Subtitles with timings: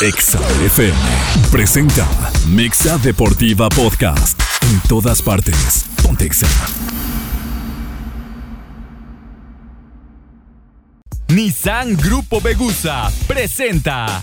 [0.00, 0.96] Exa FM
[1.50, 2.06] presenta
[2.46, 4.40] Mexa Deportiva Podcast.
[4.70, 5.86] En todas partes.
[6.04, 6.46] Pontexa.
[11.26, 14.22] Nissan Grupo Begusa presenta.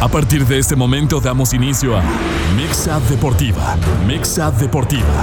[0.00, 2.02] A partir de este momento damos inicio a
[2.56, 3.76] Mexa Deportiva.
[4.06, 5.22] Mexa Deportiva.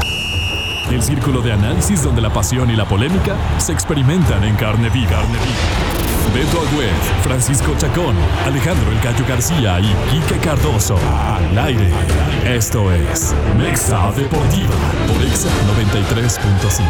[0.92, 5.10] El círculo de análisis donde la pasión y la polémica se experimentan en carne viva.
[5.10, 6.01] Carne viva.
[6.34, 6.88] Beto Agüed,
[7.24, 10.98] Francisco Chacón, Alejandro El Gallo García y Quique Cardoso.
[10.98, 11.90] Al aire.
[12.46, 14.70] Esto es Mexa Deportiva
[15.08, 16.86] por Exa 93.5.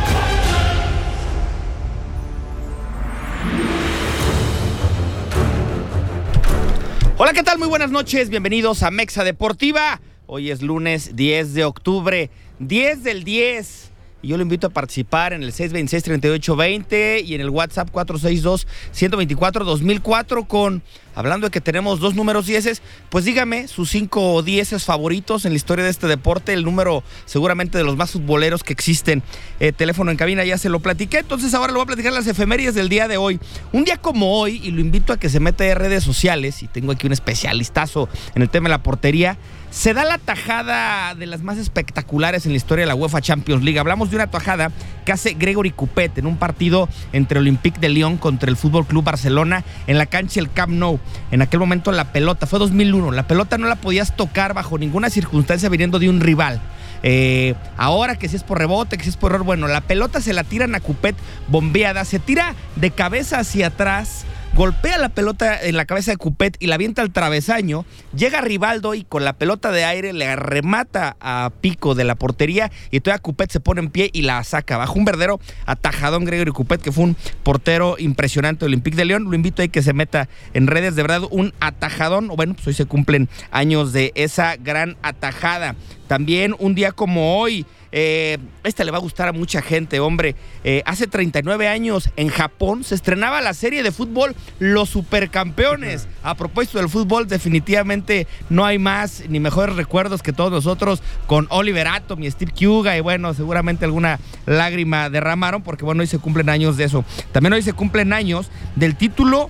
[7.18, 7.58] Hola, ¿qué tal?
[7.58, 8.30] Muy buenas noches.
[8.30, 10.02] Bienvenidos a Mexa Deportiva.
[10.28, 12.30] Hoy es lunes 10 de octubre,
[12.60, 13.91] 10 del 10.
[14.22, 20.82] Y yo lo invito a participar en el 626-3820 y en el WhatsApp 462-124-2004 con,
[21.16, 25.58] hablando de que tenemos dos números 10, pues dígame sus cinco 10 favoritos en la
[25.58, 29.24] historia de este deporte, el número seguramente de los más futboleros que existen.
[29.60, 32.28] Eh, teléfono en cabina ya se lo platiqué, entonces ahora lo voy a platicar las
[32.28, 33.40] efemérides del día de hoy.
[33.72, 36.68] Un día como hoy, y lo invito a que se meta en redes sociales, y
[36.68, 39.38] tengo aquí un especialistazo en el tema de la portería,
[39.72, 43.64] se da la tajada de las más espectaculares en la historia de la UEFA Champions
[43.64, 43.80] League.
[43.80, 44.70] Hablamos de una tajada
[45.06, 49.06] que hace Gregory Coupet en un partido entre Olympique de Lyon contra el Fútbol Club
[49.06, 51.00] Barcelona en la cancha del Camp Nou.
[51.32, 53.12] En aquel momento la pelota fue 2001.
[53.14, 56.62] La pelota no la podías tocar bajo ninguna circunstancia viniendo de un rival.
[57.04, 60.20] Eh, ahora que si es por rebote, que si es por error, bueno, la pelota
[60.20, 61.16] se la tiran a Coupet
[61.48, 66.58] bombeada, se tira de cabeza hacia atrás golpea la pelota en la cabeza de Cupet
[66.60, 67.86] y la avienta al travesaño.
[68.16, 72.72] Llega Rivaldo y con la pelota de aire le arremata a Pico de la portería
[72.92, 74.78] y todavía Cupet se pone en pie y la saca.
[74.78, 79.26] Bajo un verdadero atajadón Gregory Cupet, que fue un portero impresionante del Olympique de León.
[79.26, 82.28] Lo invito a que se meta en redes, de verdad, un atajadón.
[82.28, 85.76] Bueno, pues hoy se cumplen años de esa gran atajada.
[86.08, 90.36] También un día como hoy, eh, esta le va a gustar a mucha gente, hombre.
[90.64, 96.08] Eh, hace 39 años en Japón se estrenaba la serie de fútbol Los Supercampeones.
[96.24, 101.48] A propósito del fútbol, definitivamente no hay más ni mejores recuerdos que todos nosotros con
[101.50, 102.98] Oliver Atom y Steve Kuga.
[102.98, 107.04] Y bueno, seguramente alguna lágrima derramaron porque bueno, hoy se cumplen años de eso.
[107.32, 109.50] También hoy se cumplen años del título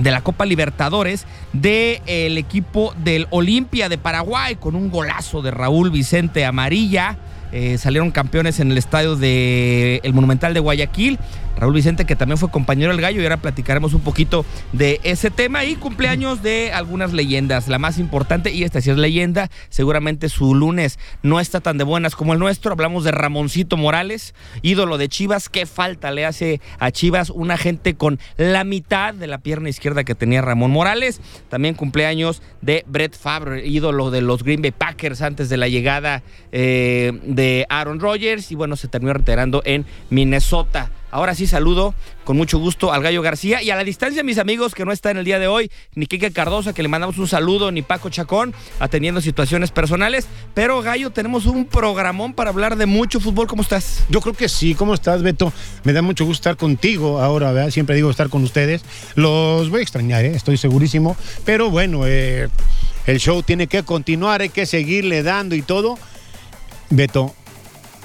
[0.00, 5.50] de la Copa Libertadores del el equipo del Olimpia de Paraguay con un golazo de
[5.50, 7.16] Raúl Vicente Amarilla.
[7.56, 11.20] Eh, salieron campeones en el estadio del el Monumental de Guayaquil.
[11.56, 15.30] Raúl Vicente, que también fue compañero del gallo, y ahora platicaremos un poquito de ese
[15.30, 17.68] tema y cumpleaños de algunas leyendas.
[17.68, 21.84] La más importante, y esta sí es leyenda, seguramente su lunes no está tan de
[21.84, 22.72] buenas como el nuestro.
[22.72, 25.48] Hablamos de Ramoncito Morales, ídolo de Chivas.
[25.48, 30.04] ¿Qué falta le hace a Chivas una gente con la mitad de la pierna izquierda
[30.04, 31.20] que tenía Ramón Morales?
[31.48, 36.22] También cumpleaños de Brett Favre, ídolo de los Green Bay Packers antes de la llegada
[36.52, 40.90] eh, de Aaron Rodgers, y bueno, se terminó retirando en Minnesota.
[41.14, 41.94] Ahora sí saludo
[42.24, 45.16] con mucho gusto al Gallo García y a la distancia mis amigos que no están
[45.16, 48.52] el día de hoy, ni Kike Cardosa, que le mandamos un saludo, ni Paco Chacón,
[48.80, 50.26] atendiendo situaciones personales.
[50.54, 53.46] Pero Gallo, tenemos un programón para hablar de mucho fútbol.
[53.46, 54.02] ¿Cómo estás?
[54.08, 54.74] Yo creo que sí.
[54.74, 55.52] ¿Cómo estás, Beto?
[55.84, 57.70] Me da mucho gusto estar contigo ahora, ¿verdad?
[57.70, 58.82] Siempre digo estar con ustedes.
[59.14, 60.34] Los voy a extrañar, ¿eh?
[60.34, 61.16] estoy segurísimo.
[61.44, 62.48] Pero bueno, eh,
[63.06, 65.96] el show tiene que continuar, hay que seguirle dando y todo.
[66.90, 67.36] Beto,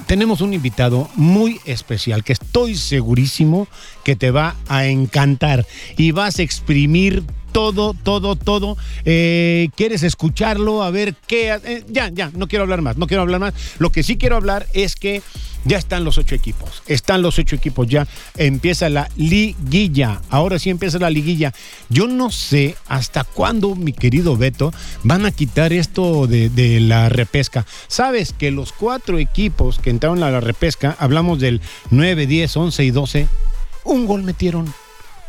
[0.09, 3.67] tenemos un invitado muy especial que estoy segurísimo
[4.03, 8.77] que te va a encantar y vas a exprimir todo, todo, todo.
[9.05, 10.83] Eh, ¿Quieres escucharlo?
[10.83, 11.51] A ver qué...
[11.65, 13.53] eh, ya, ya, no quiero hablar más, no quiero hablar más.
[13.79, 15.21] Lo que sí quiero hablar es que
[15.65, 18.07] ya están los ocho equipos, están los ocho equipos ya.
[18.37, 21.53] Empieza la liguilla, ahora sí empieza la liguilla.
[21.89, 24.73] Yo no sé hasta cuándo, mi querido Beto,
[25.03, 27.65] van a quitar esto de, de la repesca.
[27.87, 31.61] Sabes que los cuatro equipos que entraron a la repesca, hablamos del
[31.91, 33.27] 9, 10, 11 y 12,
[33.83, 34.73] un gol metieron,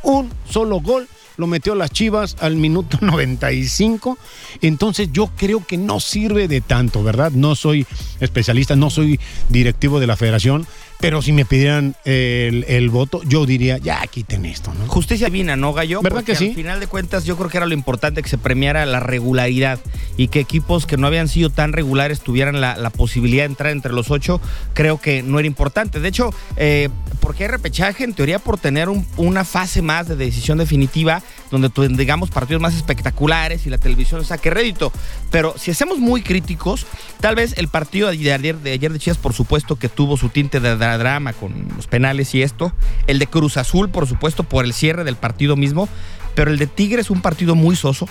[0.02, 4.19] un solo gol lo metió las Chivas al minuto 95.
[4.62, 7.32] Entonces yo creo que no sirve de tanto, ¿verdad?
[7.32, 7.87] No soy
[8.20, 9.19] especialista, no soy
[9.49, 10.66] directivo de la federación,
[11.00, 14.87] pero si me pidieran el, el voto, yo diría, ya quiten esto, ¿no?
[14.87, 16.02] Justicia divina, ¿no, Gallo?
[16.02, 16.49] ¿Verdad Porque que sí?
[16.49, 19.79] Al final de cuentas, yo creo que era lo importante que se premiara la regularidad
[20.17, 23.73] y que equipos que no habían sido tan regulares tuvieran la, la posibilidad de entrar
[23.73, 24.41] entre los ocho.
[24.75, 26.00] Creo que no era importante.
[26.00, 26.88] De hecho, eh,
[27.20, 31.69] porque hay repechaje, en teoría, por tener un- una fase más de decisión definitiva, donde
[31.70, 34.93] tengamos partidos más espectaculares y la televisión saque rédito.
[35.31, 36.87] Pero si hacemos muy críticos,
[37.20, 40.29] tal vez el partido de ayer de, ayer de Chivas, por supuesto, que tuvo su
[40.29, 42.73] tinte de dra- drama con los penales y esto.
[43.06, 45.88] El de Cruz Azul, por supuesto, por el cierre del partido mismo.
[46.37, 48.08] pero el de Tigres un partido muy soso,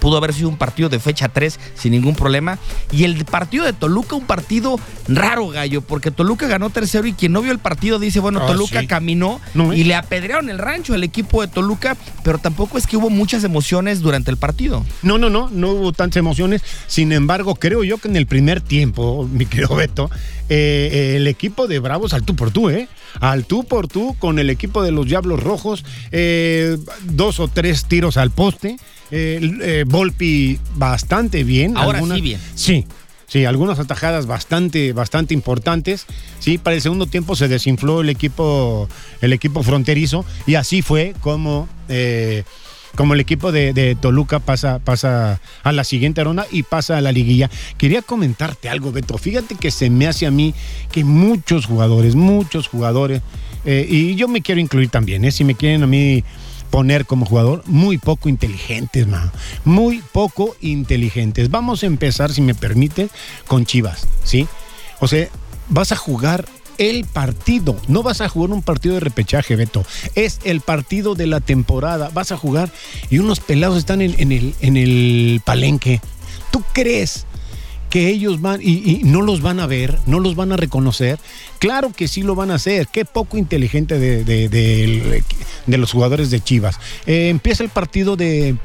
[0.00, 2.58] pudo haber sido un partido de fecha 3 sin ningún problema.
[2.92, 7.32] Y el partido de Toluca, un partido raro, gallo, porque Toluca ganó tercero y quien
[7.32, 8.86] no vio el partido dice, bueno, Ah, Toluca sí.
[8.86, 12.96] caminó No, y le apedrearon el rancho al equipo de Toluca, pero tampoco es que
[12.96, 14.84] hubo muchas emociones durante el partido.
[15.02, 16.62] No, no, no, no hubo tantas emociones.
[16.86, 20.10] Sin embargo, creo yo que en el primer tiempo, mi querido Beto,
[20.48, 22.88] eh, eh, el equipo de Bravos al tú por tú, ¿eh?
[23.20, 27.86] Al tú por tú con el equipo de los Diablos Rojos, eh, dos o tres
[27.86, 28.76] tiros al poste.
[29.10, 31.76] Eh, eh, Volpi bastante bien.
[31.76, 32.40] Ahora sí bien.
[32.54, 32.86] Sí.
[33.28, 36.06] Sí, algunas atajadas bastante, bastante importantes.
[36.38, 38.88] Sí, para el segundo tiempo se desinfló el equipo,
[39.20, 42.44] el equipo fronterizo y así fue como, eh,
[42.96, 47.00] como el equipo de, de Toluca pasa, pasa a la siguiente ronda y pasa a
[47.00, 47.50] la liguilla.
[47.76, 49.18] Quería comentarte algo, Beto.
[49.18, 50.54] Fíjate que se me hace a mí
[50.90, 53.22] que muchos jugadores, muchos jugadores,
[53.64, 55.30] eh, y yo me quiero incluir también, ¿eh?
[55.30, 56.24] si me quieren a mí
[56.70, 59.30] poner como jugador muy poco inteligentes, man.
[59.64, 61.50] Muy poco inteligentes.
[61.50, 63.08] Vamos a empezar, si me permite,
[63.46, 64.46] con Chivas, ¿sí?
[65.00, 65.28] O sea,
[65.68, 66.46] vas a jugar
[66.78, 67.76] el partido.
[67.88, 69.84] No vas a jugar un partido de repechaje, Beto.
[70.14, 72.10] Es el partido de la temporada.
[72.14, 72.70] Vas a jugar
[73.10, 76.00] y unos pelados están en, el, en el palenque.
[76.50, 77.26] ¿Tú crees
[77.90, 81.18] que ellos van y, no los van a ver, no los van a reconocer.
[81.58, 82.88] Claro que sí lo van a hacer.
[82.88, 85.22] Qué poco inteligente de,
[85.66, 86.78] los jugadores de Chivas.
[87.06, 88.58] Eh, empieza el partido de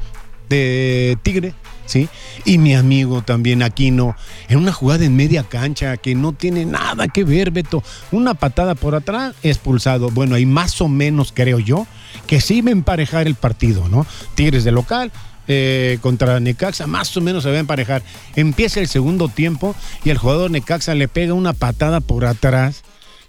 [1.22, 1.54] Tigre,
[1.86, 2.08] ¿sí?
[2.44, 4.16] Y mi amigo también Aquino,
[4.48, 7.82] en una jugada en media cancha que no tiene nada que ver, Beto.
[8.12, 10.10] Una patada por atrás, expulsado.
[10.10, 11.86] Bueno, ahí más o menos creo yo
[12.26, 14.06] que sí va a emparejar el partido, ¿no?
[14.34, 15.10] Tigres de local,
[15.46, 18.02] eh, contra Necaxa, más o menos se va a emparejar.
[18.34, 22.83] Empieza el segundo tiempo y el jugador Necaxa le pega una patada por atrás,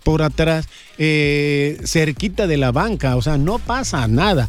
[0.05, 0.67] por atrás,
[0.99, 4.47] eh, cerquita de la banca, o sea, no pasa nada.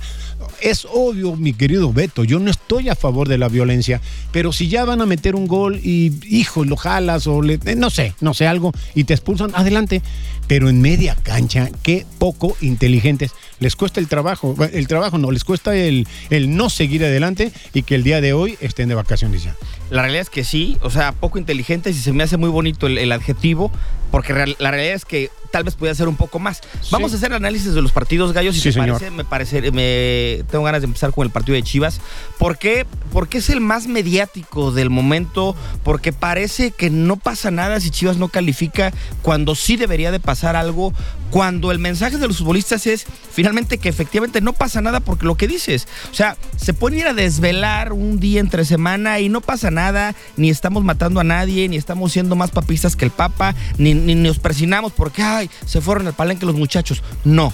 [0.61, 4.69] Es obvio, mi querido Beto, yo no estoy a favor de la violencia, pero si
[4.69, 8.15] ya van a meter un gol y, hijo, lo jalas o le, eh, no sé,
[8.21, 10.03] no sé, algo, y te expulsan, adelante.
[10.47, 13.33] Pero en media cancha, qué poco inteligentes.
[13.59, 17.83] Les cuesta el trabajo, el trabajo no, les cuesta el, el no seguir adelante y
[17.83, 19.57] que el día de hoy estén de vacaciones ya.
[19.91, 22.87] La realidad es que sí, o sea, poco inteligentes y se me hace muy bonito
[22.87, 23.73] el adjetivo,
[24.11, 26.61] porque la realidad es que tal vez podía ser un poco más.
[26.91, 28.99] Vamos a hacer análisis de los partidos gallos y Sí, te señor.
[28.99, 32.01] parece, me parece, me tengo ganas de empezar con el partido de Chivas.
[32.39, 32.87] ¿Por qué?
[33.13, 38.17] Porque es el más mediático del momento, porque parece que no pasa nada si Chivas
[38.19, 38.93] no califica
[39.23, 40.93] cuando sí debería de pasar algo,
[41.31, 45.37] cuando el mensaje de los futbolistas es finalmente que efectivamente no pasa nada porque lo
[45.37, 49.41] que dices, o sea, se pueden ir a desvelar un día entre semana y no
[49.41, 53.55] pasa nada, ni estamos matando a nadie, ni estamos siendo más papistas que el Papa,
[53.79, 57.03] ni, ni nos persinamos porque, ay, se fueron al palenque los muchachos.
[57.25, 57.53] No,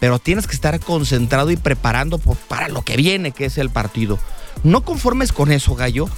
[0.00, 3.70] pero tienes que estar concentrado y preparando por- para lo que viene, que es el
[3.70, 4.18] partido.
[4.64, 6.08] No conformes con eso, gallo.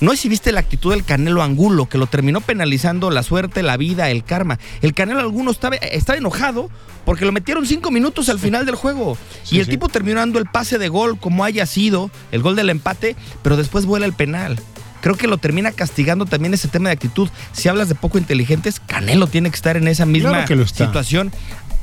[0.00, 4.08] No exhibiste la actitud del Canelo Angulo, que lo terminó penalizando la suerte, la vida,
[4.08, 4.58] el karma.
[4.80, 6.70] El Canelo Angulo estaba, estaba enojado
[7.04, 9.18] porque lo metieron cinco minutos al final del juego.
[9.44, 9.72] Sí, y el sí.
[9.72, 13.58] tipo terminó dando el pase de gol, como haya sido, el gol del empate, pero
[13.58, 14.58] después vuela el penal.
[15.00, 17.28] Creo que lo termina castigando también ese tema de actitud.
[17.52, 21.32] Si hablas de poco inteligentes, Canelo tiene que estar en esa misma Claro situación.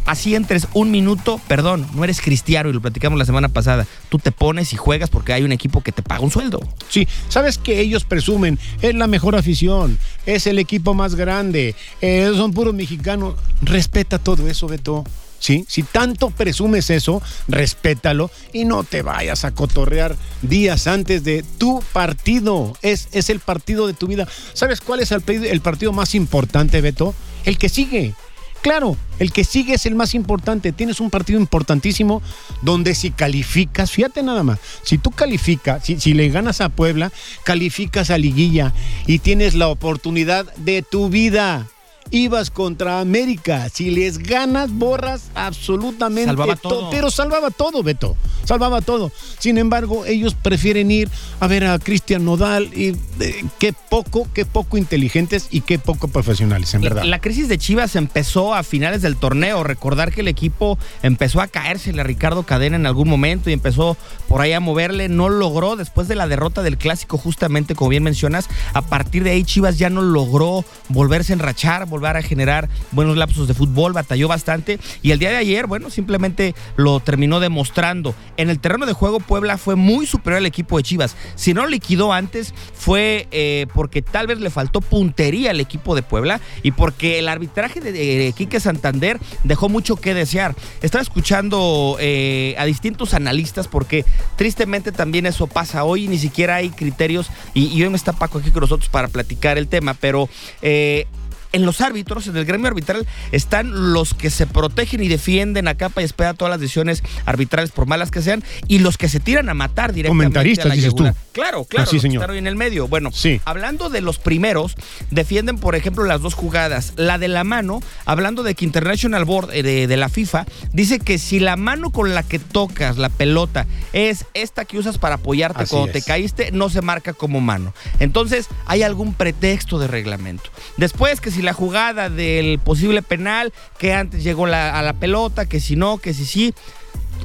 [0.05, 3.85] Así entres un minuto, perdón, no eres cristiano y lo platicamos la semana pasada.
[4.07, 6.61] Tú te pones y juegas porque hay un equipo que te paga un sueldo.
[6.87, 12.31] Sí, sabes que ellos presumen, es la mejor afición, es el equipo más grande, eh,
[12.33, 13.35] son puros mexicanos.
[13.61, 15.03] Respeta todo eso, Beto.
[15.39, 21.43] Sí, si tanto presumes eso, respétalo y no te vayas a cotorrear días antes de
[21.57, 22.75] tu partido.
[22.81, 24.27] Es, es el partido de tu vida.
[24.53, 27.13] ¿Sabes cuál es el, partido más importante, Beto?
[27.45, 28.13] El que sigue.
[28.61, 30.71] Claro, el que sigue es el más importante.
[30.71, 32.21] Tienes un partido importantísimo
[32.63, 37.11] donde si calificas, fíjate nada más, si tú calificas, si, si le ganas a Puebla,
[37.43, 38.73] calificas a liguilla
[39.05, 41.67] y tienes la oportunidad de tu vida.
[42.11, 43.69] Ibas contra América.
[43.69, 46.89] Si les ganas, borras absolutamente Salvaba todo.
[46.89, 48.15] Pero salvaba todo, Beto.
[48.45, 49.11] Salvaba todo.
[49.39, 51.09] Sin embargo, ellos prefieren ir
[51.39, 56.07] a ver a Cristian Nodal y eh, qué poco, qué poco inteligentes y qué poco
[56.07, 57.03] profesionales, en verdad.
[57.03, 59.63] La crisis de Chivas empezó a finales del torneo.
[59.63, 63.97] Recordar que el equipo empezó a caérsele a Ricardo Cadena en algún momento y empezó
[64.27, 65.09] por ahí a moverle.
[65.09, 69.31] No logró, después de la derrota del clásico, justamente como bien mencionas, a partir de
[69.31, 73.93] ahí Chivas ya no logró volverse a enrachar, volver a generar buenos lapsos de fútbol,
[73.93, 78.15] batalló bastante y el día de ayer, bueno, simplemente lo terminó demostrando.
[78.37, 81.15] En el terreno de juego Puebla fue muy superior al equipo de Chivas.
[81.35, 85.95] Si no lo liquidó antes fue eh, porque tal vez le faltó puntería al equipo
[85.95, 90.55] de Puebla y porque el arbitraje de, Quique Santander dejó mucho que desear.
[90.81, 96.69] Estaba escuchando eh, a distintos analistas porque tristemente también eso pasa hoy, ni siquiera hay
[96.69, 100.29] criterios y, y hoy me está Paco aquí con nosotros para platicar el tema, pero
[100.61, 101.07] eh,
[101.51, 105.75] en los árbitros, en el gremio arbitral, están los que se protegen y defienden a
[105.75, 109.19] capa y espera todas las decisiones arbitrales, por malas que sean, y los que se
[109.19, 110.33] tiran a matar directamente.
[110.33, 111.07] Comentaristas, dices tú.
[111.31, 112.87] Claro, claro, Así, están hoy en el medio.
[112.87, 113.39] Bueno, sí.
[113.45, 114.75] hablando de los primeros,
[115.11, 116.93] defienden, por ejemplo, las dos jugadas.
[116.95, 121.17] La de la mano, hablando de que International Board eh, de, la FIFA, dice que
[121.17, 125.65] si la mano con la que tocas la pelota es esta que usas para apoyarte
[125.67, 127.73] cuando te caíste, no se marca como mano.
[127.99, 130.49] Entonces, hay algún pretexto de reglamento.
[130.77, 135.59] Después, que si la jugada del posible penal, que antes llegó a la pelota, que
[135.59, 136.53] si no, que si sí.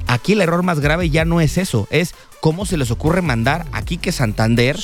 [0.07, 3.67] Aquí el error más grave ya no es eso, es cómo se les ocurre mandar
[3.71, 4.77] a Quique Santander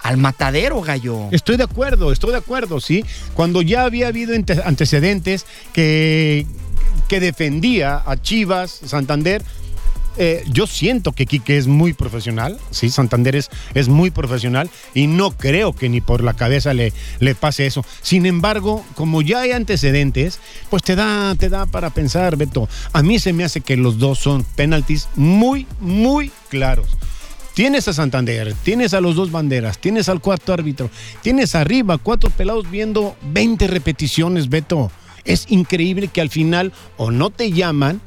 [0.00, 1.28] al matadero, gallo.
[1.30, 3.04] Estoy de acuerdo, estoy de acuerdo, sí.
[3.34, 6.46] Cuando ya había habido antecedentes que,
[7.08, 9.42] que defendía a Chivas, Santander,
[10.16, 15.06] eh, yo siento que Quique es muy profesional, sí, Santander es, es, muy profesional y
[15.06, 17.84] no creo que ni por la cabeza le, le pase eso.
[18.02, 20.38] Sin embargo, como ya hay antecedentes,
[20.70, 22.68] pues te da, te da para pensar, Beto.
[22.92, 26.88] A mí se me hace que los dos son penaltis muy, muy claros.
[27.54, 30.90] Tienes a Santander, tienes a los dos banderas, tienes al cuarto árbitro,
[31.22, 34.90] tienes arriba cuatro pelados viendo 20 repeticiones, Beto.
[35.24, 38.00] Es increíble que al final o no te llaman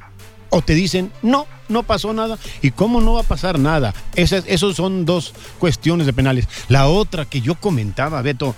[0.50, 2.38] o te dicen, no, no pasó nada.
[2.62, 3.94] ¿Y cómo no va a pasar nada?
[4.16, 6.48] Esas, esos son dos cuestiones de penales.
[6.68, 8.56] La otra que yo comentaba, Beto,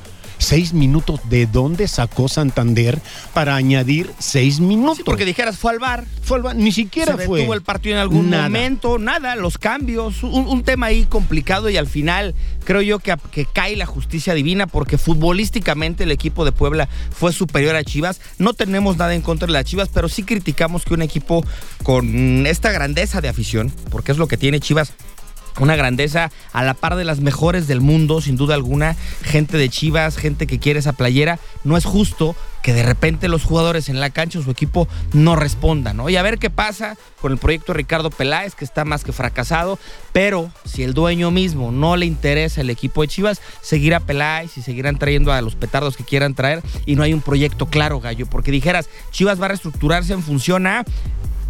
[0.47, 1.19] seis minutos.
[1.29, 2.99] ¿De dónde sacó Santander
[3.33, 5.03] para añadir seis minutos?
[5.05, 6.05] porque dijeras, fue al bar.
[6.21, 7.43] Fue al bar, ni siquiera se fue.
[7.43, 11.87] Tuvo el partido en algún momento, nada, los cambios, un, tema ahí complicado y al
[11.87, 16.87] final creo yo que, que, cae la justicia divina porque futbolísticamente el equipo de Puebla
[17.11, 18.21] fue superior a Chivas.
[18.37, 21.45] No tenemos nada en contra de las Chivas, pero sí criticamos que un equipo
[21.83, 24.93] con esta grandeza de afición, porque es lo que tiene Chivas,
[25.59, 28.95] una grandeza a la par de las mejores del mundo, sin duda alguna.
[29.23, 31.39] Gente de Chivas, gente que quiere esa playera.
[31.63, 35.37] No es justo que de repente los jugadores en la cancha o su equipo no
[35.37, 36.09] respondan, ¿no?
[36.09, 39.79] Y a ver qué pasa con el proyecto Ricardo Peláez, que está más que fracasado.
[40.11, 44.61] Pero si el dueño mismo no le interesa el equipo de Chivas, seguirá Peláez y
[44.61, 46.61] seguirán trayendo a los petardos que quieran traer.
[46.85, 50.67] Y no hay un proyecto claro, gallo, porque dijeras, Chivas va a reestructurarse en función
[50.67, 50.83] a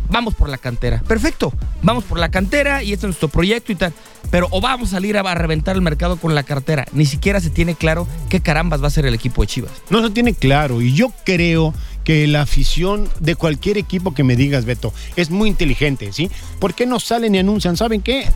[0.10, 1.02] vamos por la cantera.
[1.08, 3.94] Perfecto, vamos por la cantera y este es nuestro proyecto y tal.
[4.30, 6.86] Pero o vamos a salir a, reventar el mercado con la cartera.
[6.92, 9.72] Ni siquiera se tiene claro qué carambas va a ser el equipo de Chivas.
[9.90, 11.74] No se tiene claro y yo creo
[12.04, 16.32] que la afición de cualquier equipo que me digas, Beto, es muy inteligente, ¿sí?
[16.60, 17.78] ¿Por qué no salen y anuncian?
[17.78, 18.28] ¿Saben qué?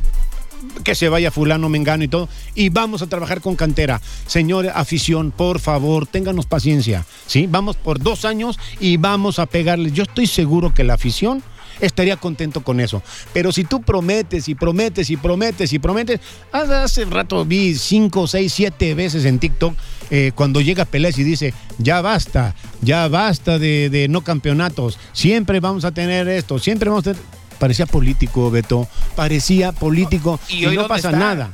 [0.83, 4.01] que se vaya fulano, mengano y todo, y vamos a trabajar con cantera.
[4.27, 7.47] Señor afición, por favor, ténganos paciencia, ¿sí?
[7.47, 9.93] Vamos por dos años y vamos a pegarles.
[9.93, 11.43] Yo estoy seguro que la afición
[11.79, 13.01] estaría contento con eso.
[13.33, 16.19] Pero si tú prometes y prometes y prometes y prometes,
[16.51, 19.75] hace rato vi cinco, seis, siete veces en TikTok
[20.09, 25.85] eh, cuando llega Pelés y dice, ya basta, ya basta de, no campeonatos, siempre vamos
[25.85, 27.41] a tener esto, siempre vamos a tener...
[27.59, 31.53] Parecía político, Beto, parecía político y, no pasa nada.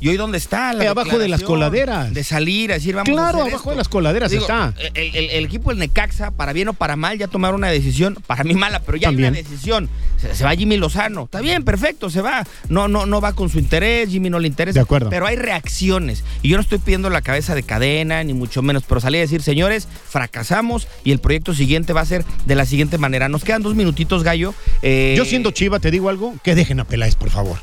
[0.00, 0.72] ¿Y hoy dónde está?
[0.72, 2.12] La abajo de las coladeras.
[2.14, 4.74] De salir a decir, vamos claro, a abajo de las coladeras está.
[4.94, 8.54] El, equipo del Necaxa, para bien o para mal, ya tomaron una decisión, para mí
[8.54, 9.90] mala, pero ya hay una decisión.
[10.16, 11.24] Se, va Jimmy Lozano.
[11.24, 12.46] Está bien, perfecto, se va.
[12.68, 14.78] No, no, no va con su interés, Jimmy no le interesa.
[14.78, 15.10] De acuerdo.
[15.10, 16.24] Pero hay reacciones.
[16.42, 19.20] Y yo no estoy pidiendo la cabeza de cadena, ni mucho menos, pero salí a
[19.20, 23.28] decir, señores, fracasamos y el proyecto siguiente va a ser de la siguiente manera.
[23.28, 24.54] Nos quedan dos minutitos, Gallo.
[24.82, 27.58] Eh, yo siendo Chiva, te digo algo, que dejen a Peláez, por favor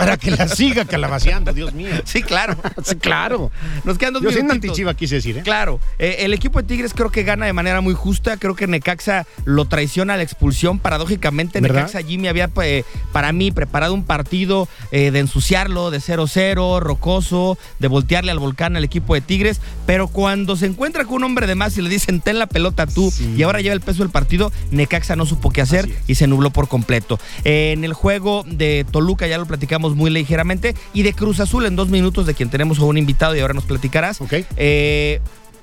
[0.00, 1.90] para que la siga calabaceando, Dios mío.
[2.04, 2.56] Sí, claro.
[2.84, 3.50] sí, claro.
[3.84, 5.42] Nos quedan dos Yo soy antichiva, quise decir, ¿eh?
[5.42, 5.78] Claro.
[5.98, 8.38] Eh, el equipo de Tigres creo que gana de manera muy justa.
[8.38, 10.78] Creo que Necaxa lo traiciona a la expulsión.
[10.78, 16.80] Paradójicamente, Necaxa Jimmy había, eh, para mí, preparado un partido eh, de ensuciarlo, de 0-0,
[16.80, 19.60] rocoso, de voltearle al volcán al equipo de Tigres.
[19.86, 22.86] Pero cuando se encuentra con un hombre de más y le dicen, ten la pelota
[22.86, 26.26] tú, y ahora lleva el peso del partido, Necaxa no supo qué hacer y se
[26.26, 27.18] nubló por completo.
[27.44, 30.74] en el juego de Toluca, ya lo platicamos muy ligeramente.
[30.92, 33.54] Y de Cruz Azul en dos minutos, de quien tenemos a un invitado y ahora
[33.54, 34.20] nos platicarás.
[34.20, 34.34] Ok.
[34.56, 35.20] Eh,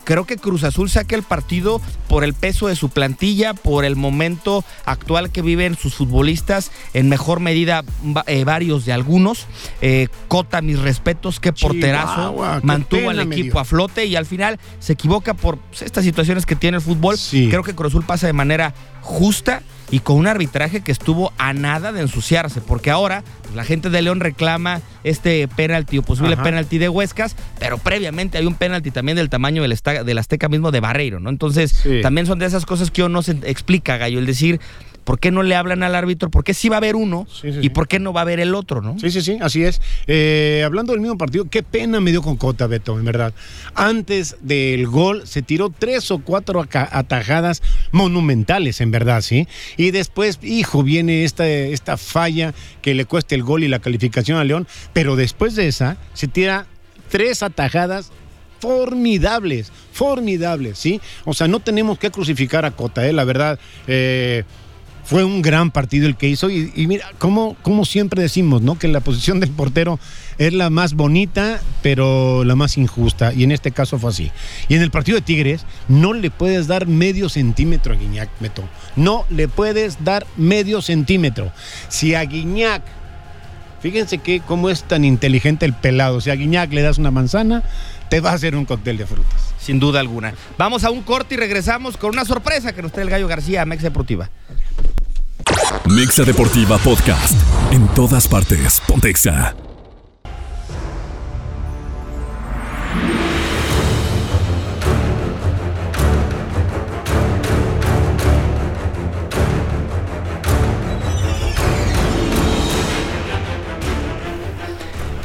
[0.08, 3.98] creo que Cruz Azul saque el partido por el peso de su plantilla, por el
[3.98, 7.84] momento actual que viven sus futbolistas, en mejor medida
[8.26, 9.48] eh, varios de algunos.
[9.82, 14.94] Eh, Cota, mis respetos, qué porterazo, mantuvo al equipo a flote y al final se
[14.94, 17.18] equivoca por estas situaciones que tiene el fútbol.
[17.30, 21.54] Creo que Cruz Azul pasa de manera justa y con un arbitraje que estuvo a
[21.54, 26.36] nada de ensuciarse, porque ahora pues, la gente de León reclama este penalti o posible
[26.38, 30.72] penalti de Huescas, pero previamente hay un penalti también del tamaño del, del Azteca mismo
[30.72, 31.30] de Barreiro, ¿no?
[31.30, 34.60] Entonces, también son de esas cosas que uno no se explica, Gallo, el decir,
[35.08, 36.30] ¿Por qué no le hablan al árbitro?
[36.30, 38.54] ¿Por qué sí va a haber uno y por qué no va a haber el
[38.54, 39.00] otro, no?
[39.00, 39.80] Sí, sí, sí, así es.
[40.06, 43.34] Eh, hablando del mismo partido, qué pena me dio con Cota, Beto, en verdad.
[43.74, 49.48] Antes del gol se tiró tres o cuatro atajadas monumentales, en verdad, ¿sí?
[49.78, 54.38] Y después, hijo, viene esta, esta falla que le cuesta el gol y la calificación
[54.38, 56.66] a León, pero después de esa se tira
[57.08, 58.12] tres atajadas
[58.60, 61.00] formidables, formidables, ¿sí?
[61.24, 63.14] O sea, no tenemos que crucificar a Cota, ¿eh?
[63.14, 64.44] La verdad, eh,
[65.08, 66.50] fue un gran partido el que hizo.
[66.50, 68.78] Y, mira, como, siempre decimos, ¿no?
[68.78, 70.00] Que la posición del portero
[70.38, 73.34] es la más bonita, pero la más injusta.
[73.34, 74.32] Y en este caso fue así.
[74.68, 78.68] Y en el partido de Tigres, no le puedes dar medio centímetro a Guiñac, Meto.
[78.98, 81.54] No le puedes dar medio centímetro.
[81.88, 82.84] Si a Guiñac
[83.80, 86.20] Fíjense que cómo es tan inteligente el pelado.
[86.20, 87.62] Si a Guiñac le das una manzana,
[88.10, 89.54] te va a hacer un cóctel de frutas.
[89.60, 90.34] Sin duda alguna.
[90.58, 93.62] Vamos a un corte y regresamos con una sorpresa que nos trae el Gallo García
[93.62, 94.32] a Mexa Deportiva.
[95.86, 97.36] Mexa Deportiva Podcast.
[97.72, 98.82] En todas partes.
[98.88, 99.67] Pontexa.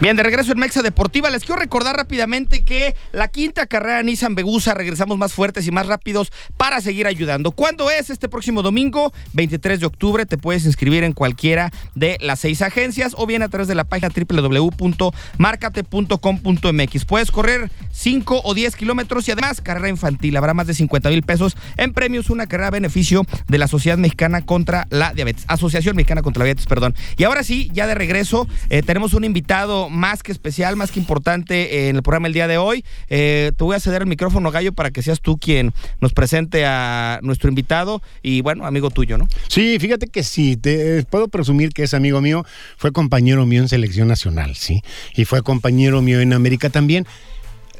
[0.03, 4.35] Bien, de regreso en Mexa Deportiva, les quiero recordar rápidamente que la quinta carrera Nissan
[4.35, 7.53] Begusa regresamos más fuertes y más rápidos para seguir ayudando.
[7.53, 9.13] ¿Cuándo es este próximo domingo?
[9.35, 10.27] 23 de octubre.
[10.27, 13.85] Te puedes inscribir en cualquiera de las seis agencias o bien a través de la
[13.85, 17.05] página www.marcate.com.mx.
[17.05, 20.37] Puedes correr 5 o 10 kilómetros y además carrera infantil.
[20.37, 23.99] Habrá más de 50 mil pesos en premios, una carrera a beneficio de la Sociedad
[23.99, 25.45] Mexicana contra la Diabetes.
[25.47, 26.97] Asociación Mexicana contra la Diabetes, perdón.
[27.17, 30.99] Y ahora sí, ya de regreso, eh, tenemos un invitado más que especial, más que
[30.99, 32.85] importante en el programa el día de hoy.
[33.09, 36.65] Eh, te voy a ceder el micrófono, Gallo, para que seas tú quien nos presente
[36.67, 39.29] a nuestro invitado y, bueno, amigo tuyo, ¿no?
[39.49, 42.45] Sí, fíjate que sí, te puedo presumir que es amigo mío,
[42.77, 44.83] fue compañero mío en selección nacional, ¿sí?
[45.15, 47.07] Y fue compañero mío en América también.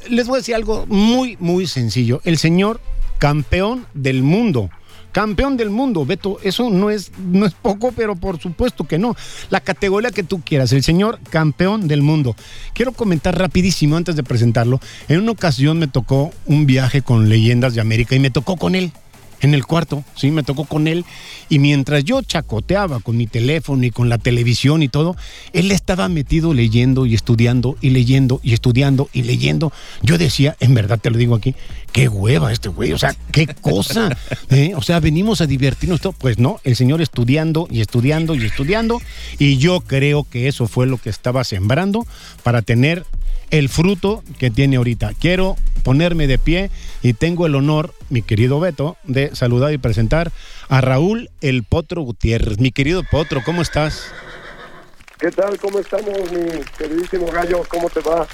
[0.09, 2.21] Les voy a decir algo muy, muy sencillo.
[2.23, 2.79] El señor
[3.17, 4.69] campeón del mundo
[5.13, 9.15] campeón del mundo, Beto, eso no es, no es poco, pero por supuesto que no.
[9.49, 12.35] La categoría que tú quieras, el señor campeón del mundo.
[12.73, 14.81] Quiero comentar rapidísimo antes de presentarlo.
[15.07, 18.75] En una ocasión me tocó un viaje con leyendas de América y me tocó con
[18.75, 18.91] él
[19.43, 21.05] en el cuarto, sí, me tocó con él.
[21.49, 25.15] Y mientras yo chacoteaba con mi teléfono y con la televisión y todo,
[25.51, 29.73] él estaba metido leyendo y estudiando y leyendo y estudiando y leyendo.
[30.01, 31.55] Yo decía, en verdad te lo digo aquí,
[31.91, 34.17] qué hueva este güey, o sea, qué cosa.
[34.49, 34.73] ¿eh?
[34.75, 35.99] O sea, venimos a divertirnos.
[35.99, 36.13] Todo.
[36.13, 39.01] Pues no, el señor estudiando y estudiando y estudiando.
[39.39, 42.07] Y yo creo que eso fue lo que estaba sembrando
[42.43, 43.05] para tener
[43.53, 45.11] el fruto que tiene ahorita.
[45.13, 46.71] Quiero ponerme de pie
[47.03, 50.31] y tengo el honor, mi querido Beto, de saludar y presentar
[50.69, 52.57] a Raúl El Potro Gutiérrez.
[52.57, 54.07] Mi querido Potro, ¿cómo estás?
[55.19, 55.59] ¿Qué tal?
[55.59, 57.63] ¿Cómo estamos, mi queridísimo gallo?
[57.69, 58.27] ¿Cómo te va?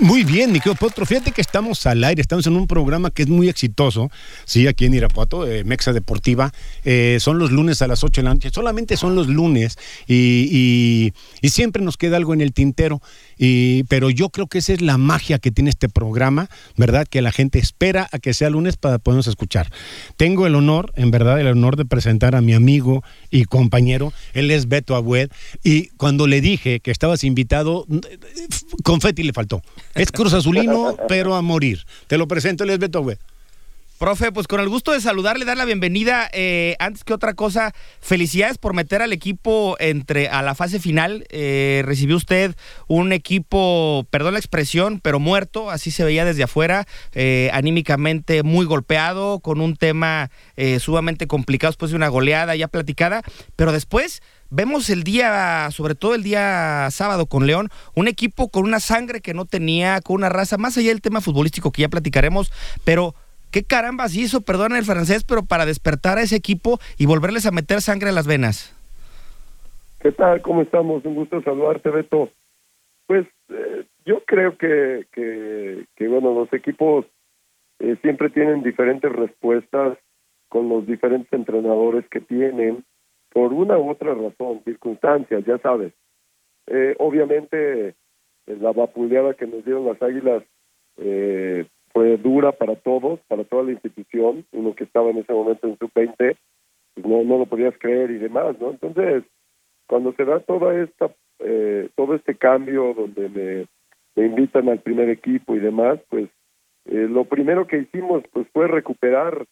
[0.00, 1.06] Muy bien, mi querido Potro.
[1.06, 4.10] Fíjate que estamos al aire, estamos en un programa que es muy exitoso,
[4.44, 6.52] sí, aquí en Irapuato, eh, Mexa Deportiva.
[6.84, 11.12] Eh, son los lunes a las 8 de la noche, solamente son los lunes y,
[11.40, 13.00] y siempre nos queda algo en el tintero.
[13.38, 17.06] Y, pero yo creo que esa es la magia que tiene este programa, ¿verdad?
[17.08, 19.70] Que la gente espera a que sea lunes para podernos escuchar.
[20.16, 24.12] Tengo el honor, en verdad, el honor de presentar a mi amigo y compañero.
[24.34, 25.30] Él es Beto Abued.
[25.62, 27.86] Y cuando le dije que estabas invitado,
[28.84, 29.62] confeti le faltó.
[29.94, 31.84] Es Cruz Azulino, pero a morir.
[32.06, 33.18] Te lo presento, él Beto Abued.
[33.98, 36.30] Profe, pues con el gusto de saludarle, dar la bienvenida.
[36.32, 41.26] Eh, antes que otra cosa, felicidades por meter al equipo entre a la fase final.
[41.30, 42.54] Eh, recibió usted
[42.86, 48.66] un equipo, perdón la expresión, pero muerto, así se veía desde afuera, eh, anímicamente muy
[48.66, 50.30] golpeado, con un tema
[50.80, 53.22] sumamente complicado después de una goleada ya platicada,
[53.56, 58.64] pero después vemos el día, sobre todo el día sábado con León, un equipo con
[58.64, 61.88] una sangre que no tenía, con una raza, más allá del tema futbolístico que ya
[61.88, 62.52] platicaremos,
[62.84, 63.14] pero
[63.50, 67.50] ¿Qué carambas hizo, perdón el francés, pero para despertar a ese equipo y volverles a
[67.50, 68.74] meter sangre a las venas?
[70.00, 70.42] ¿Qué tal?
[70.42, 71.04] ¿Cómo estamos?
[71.04, 72.30] Un gusto saludarte, Beto.
[73.06, 77.06] Pues eh, yo creo que, bueno, los equipos
[77.78, 79.98] eh, siempre tienen diferentes respuestas
[80.48, 82.84] con los diferentes entrenadores que tienen
[83.30, 85.92] por una u otra razón, circunstancias, ya sabes.
[86.66, 87.94] Eh, obviamente,
[88.46, 90.42] la vapuleada que nos dieron las Águilas
[90.96, 91.66] eh,
[91.98, 95.76] fue dura para todos, para toda la institución, uno que estaba en ese momento en
[95.78, 96.36] su 20
[96.94, 98.70] pues no, no lo podías creer y demás, ¿no?
[98.70, 99.24] Entonces,
[99.88, 103.66] cuando se da toda esta, eh, todo este cambio donde me,
[104.14, 106.28] me invitan al primer equipo y demás, pues
[106.84, 109.44] eh, lo primero que hicimos pues fue recuperar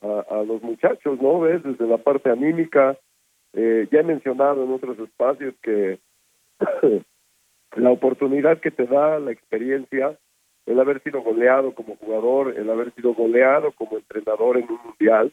[0.00, 1.40] a, a, los muchachos, ¿no?
[1.40, 1.62] ¿Ves?
[1.62, 2.96] Desde la parte anímica,
[3.52, 5.98] eh, ya he mencionado en otros espacios que
[7.76, 10.18] la oportunidad que te da la experiencia,
[10.70, 15.32] el haber sido goleado como jugador, el haber sido goleado como entrenador en un mundial,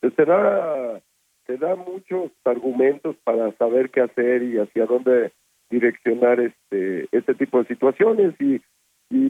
[0.00, 1.00] pues te da,
[1.46, 5.32] te da muchos argumentos para saber qué hacer y hacia dónde
[5.70, 8.34] direccionar este este tipo de situaciones.
[8.40, 8.60] Y,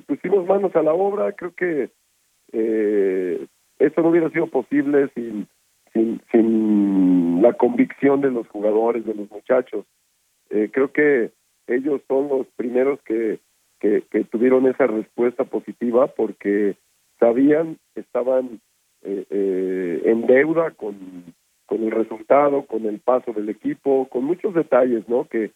[0.06, 1.32] pusimos manos a la obra.
[1.32, 1.90] Creo que
[2.52, 3.46] eh,
[3.78, 5.46] esto no hubiera sido posible sin,
[5.92, 9.84] sin, sin la convicción de los jugadores de los muchachos.
[10.50, 11.32] Eh, creo que
[11.66, 13.40] ellos son los primeros que,
[13.84, 16.76] que, que tuvieron esa respuesta positiva porque
[17.20, 18.60] sabían estaban
[19.02, 20.96] eh, eh, en deuda con,
[21.66, 25.28] con el resultado, con el paso del equipo, con muchos detalles, ¿no?
[25.28, 25.50] Que,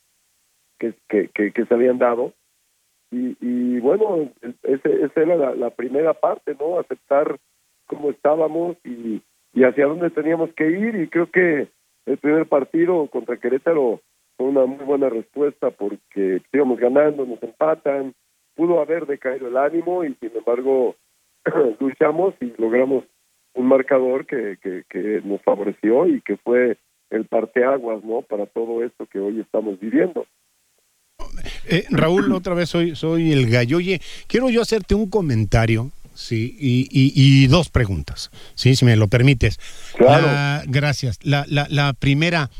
[0.79, 2.35] que, que, que, se habían dado.
[3.11, 4.31] Y, y bueno,
[4.63, 6.79] ese, esa era la, la, primera parte, ¿no?
[6.79, 7.39] Aceptar
[7.87, 9.23] cómo estábamos y,
[9.55, 10.97] y hacia dónde teníamos que ir.
[10.97, 11.69] Y creo que
[12.05, 14.03] el primer partido contra Querétaro
[14.39, 18.15] fue una muy buena respuesta porque íbamos ganando, nos empatan,
[18.55, 20.95] pudo haber decaído el ánimo y sin embargo
[21.81, 23.05] luchamos y logramos
[23.55, 26.79] un marcador que, que, que nos favoreció y que fue
[27.11, 28.23] el parteaguas, ¿no?
[28.23, 30.27] Para todo esto que hoy estamos viviendo.
[31.69, 33.79] Eh, Raúl, otra vez soy, soy el gallo.
[33.79, 38.97] Oye, quiero yo hacerte un comentario, sí, y, y, y dos preguntas, sí, si me
[38.97, 39.59] lo permites.
[39.97, 40.27] Claro.
[40.27, 41.19] La, gracias.
[41.25, 42.51] La, la, la primera,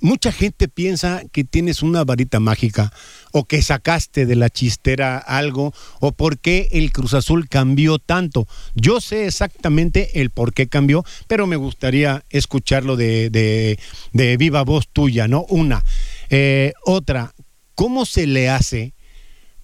[0.00, 2.92] mucha gente piensa que tienes una varita mágica
[3.32, 8.46] o que sacaste de la chistera algo o por qué el Cruz Azul cambió tanto.
[8.74, 13.78] Yo sé exactamente el por qué cambió, pero me gustaría escucharlo de, de,
[14.12, 15.44] de viva voz tuya, ¿no?
[15.48, 15.84] Una.
[16.30, 17.34] Eh, otra,
[17.74, 18.94] ¿cómo se le hace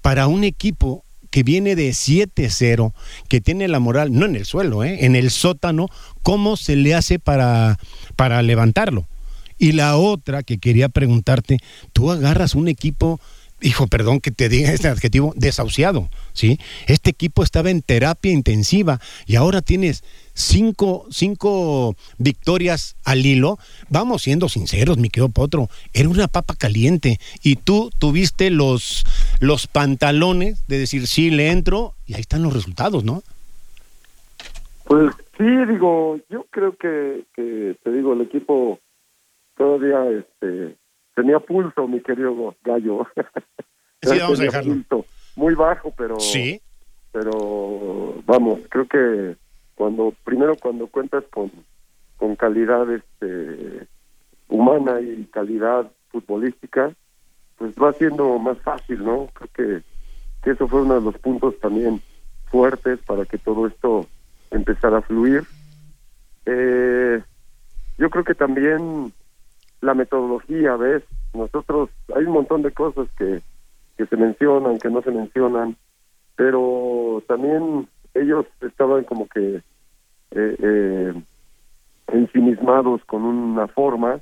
[0.02, 2.94] para un equipo que viene de 7-0,
[3.28, 5.04] que tiene la moral, no en el suelo, ¿eh?
[5.04, 5.88] en el sótano,
[6.22, 7.78] ¿cómo se le hace para,
[8.16, 9.06] para levantarlo?
[9.58, 11.58] Y la otra que quería preguntarte,
[11.92, 13.20] tú agarras un equipo,
[13.62, 16.58] hijo, perdón que te diga este adjetivo, desahuciado, ¿sí?
[16.86, 23.58] Este equipo estaba en terapia intensiva y ahora tienes cinco, cinco victorias al hilo.
[23.88, 29.06] Vamos siendo sinceros, mi querido Potro, era una papa caliente y tú tuviste los,
[29.40, 33.22] los pantalones de decir, sí, le entro y ahí están los resultados, ¿no?
[34.84, 38.78] Pues sí, digo, yo creo que, que te digo, el equipo
[39.56, 40.76] todavía este
[41.14, 43.06] tenía pulso, mi querido gallo.
[44.02, 44.74] Sí, vamos a dejarlo.
[44.74, 45.04] Pulso,
[45.36, 46.60] muy bajo, pero Sí.
[47.10, 49.36] pero vamos, creo que
[49.74, 51.50] cuando primero cuando cuentas con
[52.18, 53.86] con calidad este
[54.48, 56.92] humana y calidad futbolística,
[57.58, 59.28] pues va siendo más fácil, ¿no?
[59.34, 59.82] Creo que,
[60.42, 62.00] que eso fue uno de los puntos también
[62.50, 64.06] fuertes para que todo esto
[64.50, 65.42] empezara a fluir.
[66.44, 67.20] Eh,
[67.98, 69.12] yo creo que también
[69.86, 71.02] la metodología, ¿ves?
[71.32, 73.40] Nosotros, hay un montón de cosas que,
[73.96, 75.76] que se mencionan, que no se mencionan,
[76.34, 81.14] pero también ellos estaban como que eh, eh,
[82.08, 84.20] ensimismados con una forma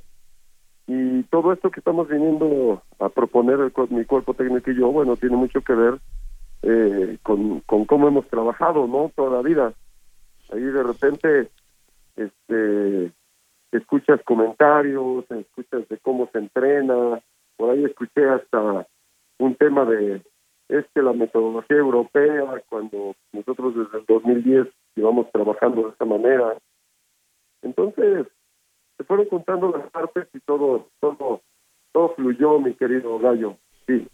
[0.86, 5.16] y todo esto que estamos viniendo a proponer el, mi cuerpo técnico y yo, bueno,
[5.16, 5.98] tiene mucho que ver
[6.62, 9.10] eh, con, con cómo hemos trabajado, ¿no?
[9.14, 9.72] Toda la vida.
[10.52, 11.48] Ahí de repente,
[12.16, 13.12] este,
[13.78, 17.20] escuchas comentarios, escuchas de cómo se entrena,
[17.56, 18.86] por ahí escuché hasta
[19.38, 20.22] un tema de
[20.68, 26.56] es que la metodología europea, cuando nosotros desde el 2010 llevamos trabajando de esta manera.
[27.62, 28.26] Entonces,
[28.96, 31.42] se fueron contando las partes y todo, todo,
[31.92, 33.56] todo fluyó, mi querido gallo.
[33.86, 34.06] Sí.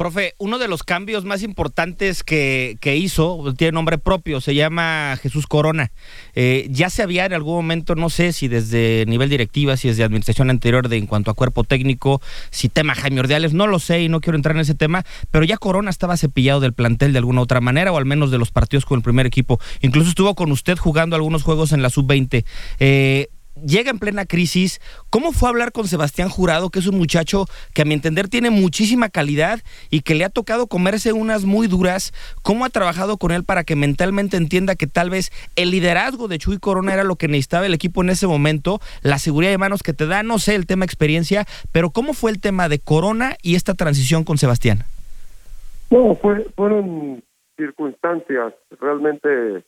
[0.00, 5.18] Profe, uno de los cambios más importantes que, que hizo, tiene nombre propio, se llama
[5.20, 5.92] Jesús Corona.
[6.34, 10.02] Eh, ya se había en algún momento, no sé si desde nivel directiva, si desde
[10.02, 14.00] administración anterior de en cuanto a cuerpo técnico, si tema Jaime Ordiales, no lo sé
[14.00, 17.18] y no quiero entrar en ese tema, pero ya Corona estaba cepillado del plantel de
[17.18, 19.60] alguna otra manera, o al menos de los partidos con el primer equipo.
[19.82, 22.46] Incluso estuvo con usted jugando algunos juegos en la sub-20.
[22.78, 23.28] Eh,
[23.64, 24.80] llega en plena crisis.
[25.10, 28.50] ¿Cómo fue hablar con Sebastián Jurado, que es un muchacho que a mi entender tiene
[28.50, 29.60] muchísima calidad
[29.90, 32.12] y que le ha tocado comerse unas muy duras?
[32.42, 36.38] ¿Cómo ha trabajado con él para que mentalmente entienda que tal vez el liderazgo de
[36.38, 39.82] Chuy Corona era lo que necesitaba el equipo en ese momento, la seguridad de manos
[39.82, 43.36] que te da, no sé el tema experiencia, pero ¿cómo fue el tema de Corona
[43.42, 44.84] y esta transición con Sebastián?
[45.90, 47.22] No, fue, fueron
[47.56, 48.54] circunstancias.
[48.80, 49.64] Realmente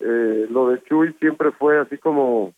[0.00, 2.54] eh, lo de Chuy siempre fue así como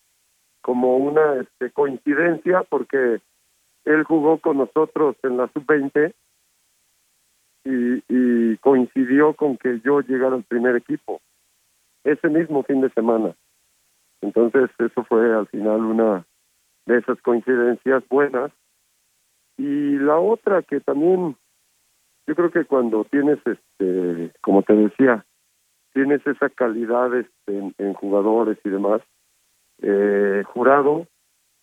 [0.63, 3.21] como una este, coincidencia porque
[3.85, 6.13] él jugó con nosotros en la sub-20
[7.65, 11.21] y, y coincidió con que yo llegara al primer equipo
[12.05, 13.35] ese mismo fin de semana.
[14.23, 16.27] Entonces eso fue al final una
[16.87, 18.53] de esas coincidencias buenas.
[19.57, 21.37] Y la otra que también,
[22.27, 25.25] yo creo que cuando tienes, este, como te decía,
[25.93, 29.03] tienes esa calidad este, en jugadores y demás,
[29.83, 31.07] eh, jurado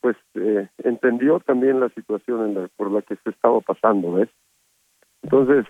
[0.01, 4.29] pues eh, entendió también la situación en la, por la que se estaba pasando, ¿ves?
[5.23, 5.65] Entonces,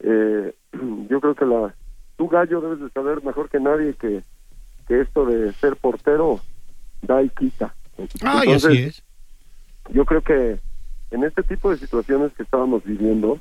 [0.00, 0.54] eh,
[1.10, 1.74] yo creo que la
[2.16, 4.22] tu gallo debes de saber mejor que nadie que,
[4.86, 6.40] que esto de ser portero
[7.02, 7.74] da y quita.
[7.96, 9.02] Entonces,
[9.88, 10.58] Yo creo que
[11.10, 13.38] en este tipo de situaciones que estábamos viviendo,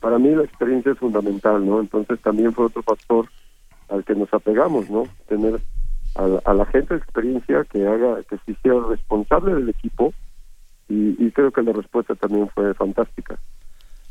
[0.00, 1.80] para mí la experiencia es fundamental, ¿no?
[1.80, 3.28] Entonces también fue otro factor
[3.88, 5.04] al que nos apegamos, ¿no?
[5.26, 5.60] Tener
[6.18, 10.12] a, la gente de experiencia que haga, que se hiciera responsable del equipo
[10.88, 13.38] y creo que la respuesta también fue fantástica.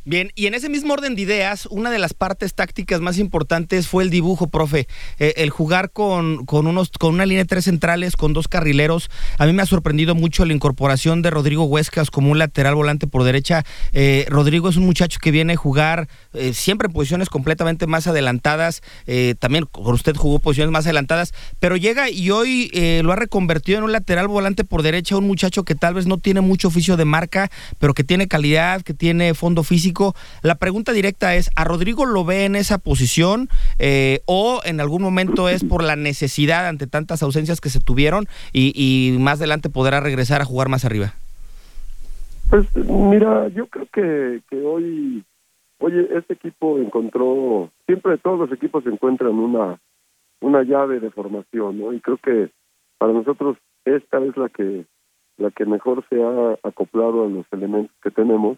[0.09, 3.89] Bien, y en ese mismo orden de ideas, una de las partes tácticas más importantes
[3.89, 4.87] fue el dibujo, profe.
[5.19, 9.09] Eh, el jugar con, con, unos, con una línea de tres centrales, con dos carrileros.
[9.37, 13.05] A mí me ha sorprendido mucho la incorporación de Rodrigo Huescas como un lateral volante
[13.05, 13.65] por derecha.
[13.91, 18.07] Eh, Rodrigo es un muchacho que viene a jugar eh, siempre en posiciones completamente más
[18.07, 18.81] adelantadas.
[19.39, 22.71] también con usted jugó posiciones más adelantadas, pero llega y hoy
[23.03, 26.17] lo ha reconvertido en un lateral volante por derecha, un muchacho que tal vez no
[26.17, 29.96] tiene mucho oficio de marca, pero que tiene calidad, que tiene fondo físico
[30.41, 35.01] la pregunta directa es, ¿a Rodrigo lo ve en esa posición eh, o en algún
[35.01, 39.99] momento es por la necesidad ante tantas ausencias que se tuvieron y, más adelante podrá
[39.99, 41.13] regresar a jugar más arriba?
[42.49, 45.23] Pues mira, yo creo que, hoy,
[46.15, 49.79] este equipo encontró, siempre todos los equipos encuentran una,
[50.41, 51.93] una llave de formación, ¿no?
[51.93, 52.49] Y creo que
[52.97, 54.85] para nosotros esta es la que
[55.37, 58.57] la que mejor se ha acoplado a los elementos que tenemos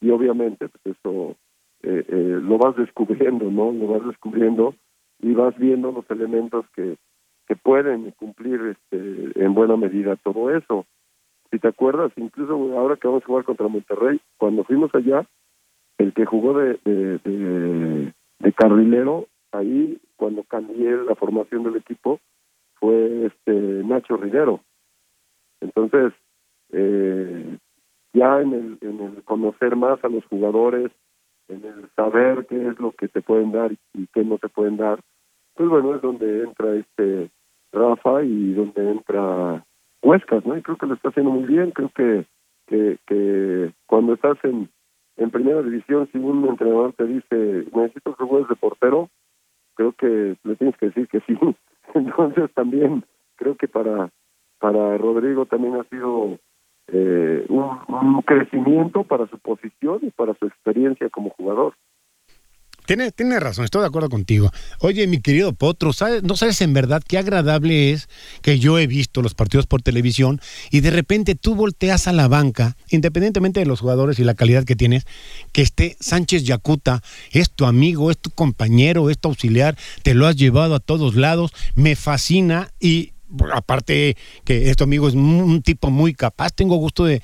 [0.00, 1.36] y obviamente pues eso
[1.82, 3.72] eh, eh, lo vas descubriendo, ¿no?
[3.72, 4.74] Lo vas descubriendo
[5.20, 6.96] y vas viendo los elementos que,
[7.46, 10.86] que pueden cumplir este, en buena medida todo eso.
[11.50, 15.26] Si te acuerdas, incluso ahora que vamos a jugar contra Monterrey, cuando fuimos allá,
[15.96, 22.20] el que jugó de, de, de, carrilero, ahí cuando cambié la formación del equipo,
[22.74, 24.60] fue este Nacho Rivero.
[25.60, 26.12] Entonces,
[26.70, 27.58] eh,
[28.18, 30.90] ya en el, en el conocer más a los jugadores,
[31.48, 34.76] en el saber qué es lo que te pueden dar y qué no te pueden
[34.76, 35.00] dar,
[35.54, 37.30] pues bueno, es donde entra este
[37.72, 39.64] Rafa y donde entra
[40.02, 40.56] Huescas, ¿no?
[40.56, 42.24] Y creo que lo está haciendo muy bien, creo que,
[42.66, 44.68] que, cuando estás en,
[45.16, 49.10] en primera división, si un entrenador te dice, necesito que juegues de portero,
[49.74, 51.36] creo que le tienes que decir que sí.
[51.94, 53.04] Entonces también
[53.36, 54.10] creo que para,
[54.58, 56.38] para Rodrigo también ha sido
[56.90, 61.74] eh, un, crecimiento para su posición y para su experiencia como jugador.
[62.86, 64.50] Tiene, razón, estoy de acuerdo contigo.
[64.80, 68.08] Oye, mi querido Potro, ¿sabes, ¿no sabes en verdad qué agradable es
[68.40, 72.28] que yo he visto los partidos por televisión y de repente tú volteas a la
[72.28, 75.04] banca, independientemente de los jugadores y la calidad que tienes,
[75.52, 80.26] que esté Sánchez Yacuta, es tu amigo, es tu compañero, es tu auxiliar, te lo
[80.26, 83.12] has llevado a todos lados, me fascina y
[83.52, 87.22] aparte que este amigo es un tipo muy capaz, tengo gusto de,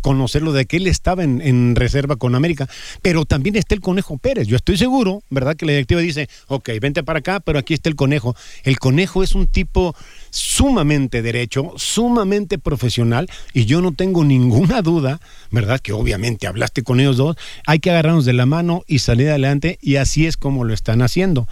[0.00, 2.68] conocerlo, de que él estaba en, reserva con América,
[3.02, 4.46] pero también está el Conejo Pérez.
[4.46, 5.56] Yo estoy seguro, ¿verdad?
[5.56, 8.34] Que la directiva dice, ok, vente para acá, pero aquí está el Conejo.
[8.62, 9.94] El Conejo es un tipo
[10.30, 15.80] sumamente derecho, sumamente profesional, y yo no tengo ninguna duda, ¿verdad?
[15.80, 17.36] Que obviamente hablaste con ellos dos,
[17.66, 21.02] hay que agarrarnos de la mano y salir adelante, y así es como lo están
[21.02, 21.46] haciendo.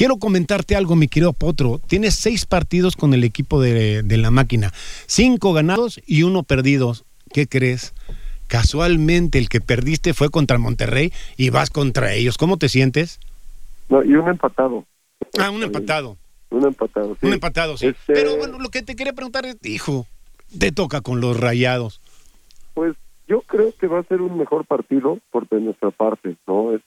[0.00, 1.78] Quiero comentarte algo, mi querido Potro.
[1.86, 7.04] Tienes seis partidos con el equipo de, la máquina, cinco ganados y uno perdidos.
[7.34, 7.92] ¿Qué crees?
[8.46, 12.38] Casualmente el que perdiste fue contra Monterrey y vas contra ellos.
[12.38, 13.20] ¿Cómo te sientes?
[13.90, 14.86] No, y un empatado.
[15.38, 16.16] Ah, un empatado.
[16.48, 17.26] Un empatado, sí.
[17.26, 17.88] Un empatado, sí.
[17.88, 20.06] Este Pero bueno, lo que te quería preguntar es, hijo,
[20.58, 22.00] te toca con los rayados.
[22.72, 22.96] Pues
[23.28, 26.74] yo creo que va a ser un mejor partido por nuestra parte, ¿no?
[26.74, 26.80] Es,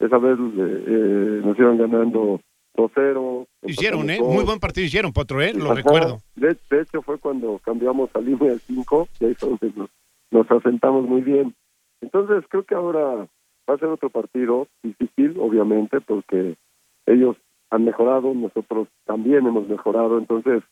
[0.00, 2.40] esa vez eh, nos iban ganando
[2.78, 3.46] 2-0.
[3.62, 4.20] Hicieron, ¿eh?
[4.20, 5.52] Muy buen partido hicieron, Potro, ¿eh?
[5.52, 5.74] Lo Ajá.
[5.74, 6.18] recuerdo.
[6.36, 9.90] De, de hecho, fue cuando cambiamos a línea de 5 y ahí donde nos,
[10.30, 11.54] nos asentamos muy bien.
[12.00, 13.26] Entonces, creo que ahora
[13.68, 16.54] va a ser otro partido difícil, obviamente, porque
[17.06, 17.36] ellos
[17.70, 20.16] han mejorado, nosotros también hemos mejorado.
[20.16, 20.62] Entonces,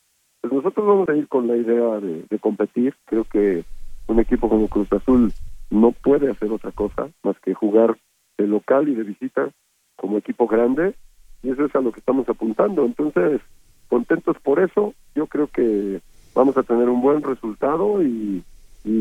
[0.41, 2.95] pues nosotros vamos a ir con la idea de, de competir.
[3.07, 3.65] Creo que
[4.07, 5.33] un equipo como Cruz Azul
[5.71, 7.99] no puede hacer otra cosa más que jugar
[8.39, 9.51] de local y de visita
[9.97, 10.95] como equipo grande
[11.43, 12.85] y eso es a lo que estamos apuntando.
[12.85, 13.41] Entonces,
[13.89, 16.01] contentos por eso, yo creo que
[16.35, 18.45] vamos a tener un buen resultado y,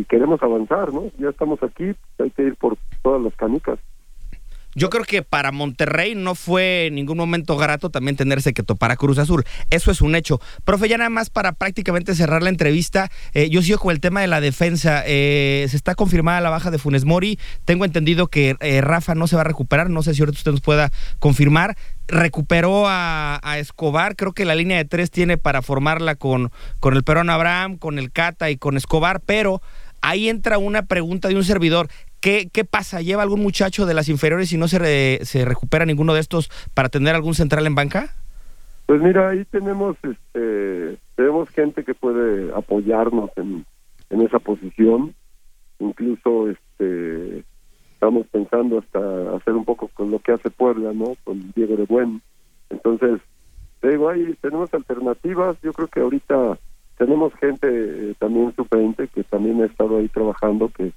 [0.10, 1.12] queremos avanzar, ¿no?
[1.20, 3.78] Ya estamos aquí, hay que ir por todas las canicas.
[4.76, 8.92] Yo creo que para Monterrey no fue en ningún momento grato también tenerse que topar
[8.92, 9.46] a Cruz Azul.
[9.70, 10.42] Eso es un hecho.
[10.66, 14.20] Profe, ya nada más para prácticamente cerrar la entrevista, eh, yo sigo con el tema
[14.22, 15.04] de la defensa.
[15.06, 17.40] Eh, se está confirmada la baja de Funes Mori.
[17.64, 19.90] Tengo entendido que eh, Rafa no se va a recuperar.
[19.90, 21.78] No sé si ahorita usted nos pueda confirmar.
[22.08, 24.16] Recuperó a, a Escobar.
[24.16, 27.98] Creo que la línea de tres tiene para formarla con, con el Perón Abraham, con
[27.98, 29.62] el Cata y con Escobar, pero
[30.02, 31.90] ahí entra una pregunta de un servidor.
[32.22, 33.02] ¿Qué, ¿Qué pasa?
[33.02, 36.50] ¿Lleva algún muchacho de las inferiores y no se, re- se recupera ninguno de estos
[36.74, 38.16] para tener algún central en banca?
[38.88, 43.66] Pues mira, ahí tenemos este tenemos gente que puede apoyarnos en,
[44.10, 45.14] en esa posición.
[45.80, 47.44] Incluso este
[47.94, 51.16] estamos pensando hasta hacer un poco con lo que hace Puebla, ¿no?
[51.24, 52.22] Con Diego de Buen.
[52.70, 53.22] Entonces,
[53.82, 55.58] te digo, ahí tenemos alternativas.
[55.64, 56.60] Yo creo que ahorita
[56.98, 60.92] tenemos gente eh, también suplente que también ha estado ahí trabajando, que,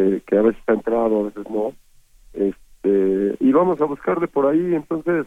[0.00, 1.74] que, que a veces ha entrado, a veces no.
[2.32, 4.74] Este, y vamos a buscarle por ahí.
[4.74, 5.26] Entonces,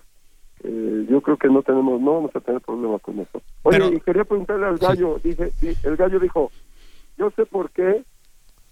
[0.64, 3.42] eh, yo creo que no tenemos, no vamos a tener problema con eso.
[3.64, 6.52] Oye, Pero- y quería preguntarle al gallo, dije, di- el gallo dijo,
[7.18, 8.04] yo sé por qué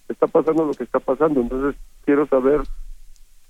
[0.10, 2.62] está pasando lo que está pasando, entonces quiero saber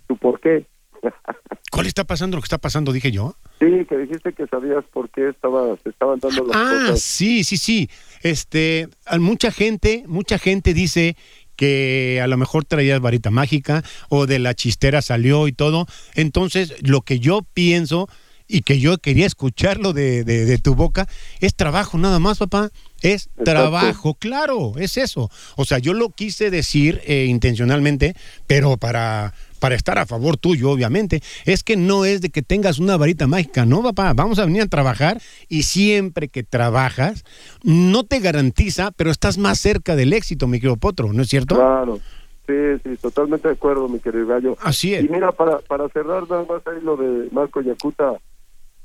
[0.07, 0.65] tu por qué.
[1.71, 2.91] ¿Cuál está pasando lo que está pasando?
[2.91, 3.33] Dije yo.
[3.59, 7.01] sí, que dijiste que sabías por qué estaba, se estaban dando las Ah, cosas.
[7.01, 7.89] sí, sí, sí.
[8.23, 8.87] Este,
[9.19, 11.15] mucha gente, mucha gente dice
[11.55, 15.85] que a lo mejor traías varita mágica o de la chistera salió y todo.
[16.15, 18.07] Entonces, lo que yo pienso
[18.47, 21.07] y que yo quería escucharlo de, de, de tu boca
[21.39, 22.69] es trabajo nada más, papá.
[23.01, 23.43] Es Exacto.
[23.45, 25.31] trabajo, claro, es eso.
[25.55, 28.15] O sea, yo lo quise decir eh, intencionalmente,
[28.47, 32.79] pero para, para estar a favor tuyo, obviamente, es que no es de que tengas
[32.79, 34.11] una varita mágica, no, papá.
[34.13, 37.23] Vamos a venir a trabajar y siempre que trabajas,
[37.63, 41.55] no te garantiza, pero estás más cerca del éxito, mi querido Potro, ¿no es cierto?
[41.55, 41.99] Claro,
[42.47, 44.57] sí, sí, totalmente de acuerdo, mi querido gallo.
[44.61, 45.03] Así es.
[45.05, 48.13] Y mira, para, para cerrar nada más ahí lo de Marco Yacuta,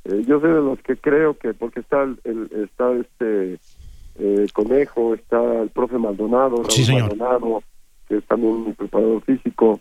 [0.05, 3.59] eh, yo soy de los que creo que, porque está el, el- está este
[4.19, 7.09] eh, Conejo, está el profe Maldonado, Raúl Sí, señor.
[7.09, 7.63] Maldonado,
[8.09, 9.81] que es también mi preparador físico,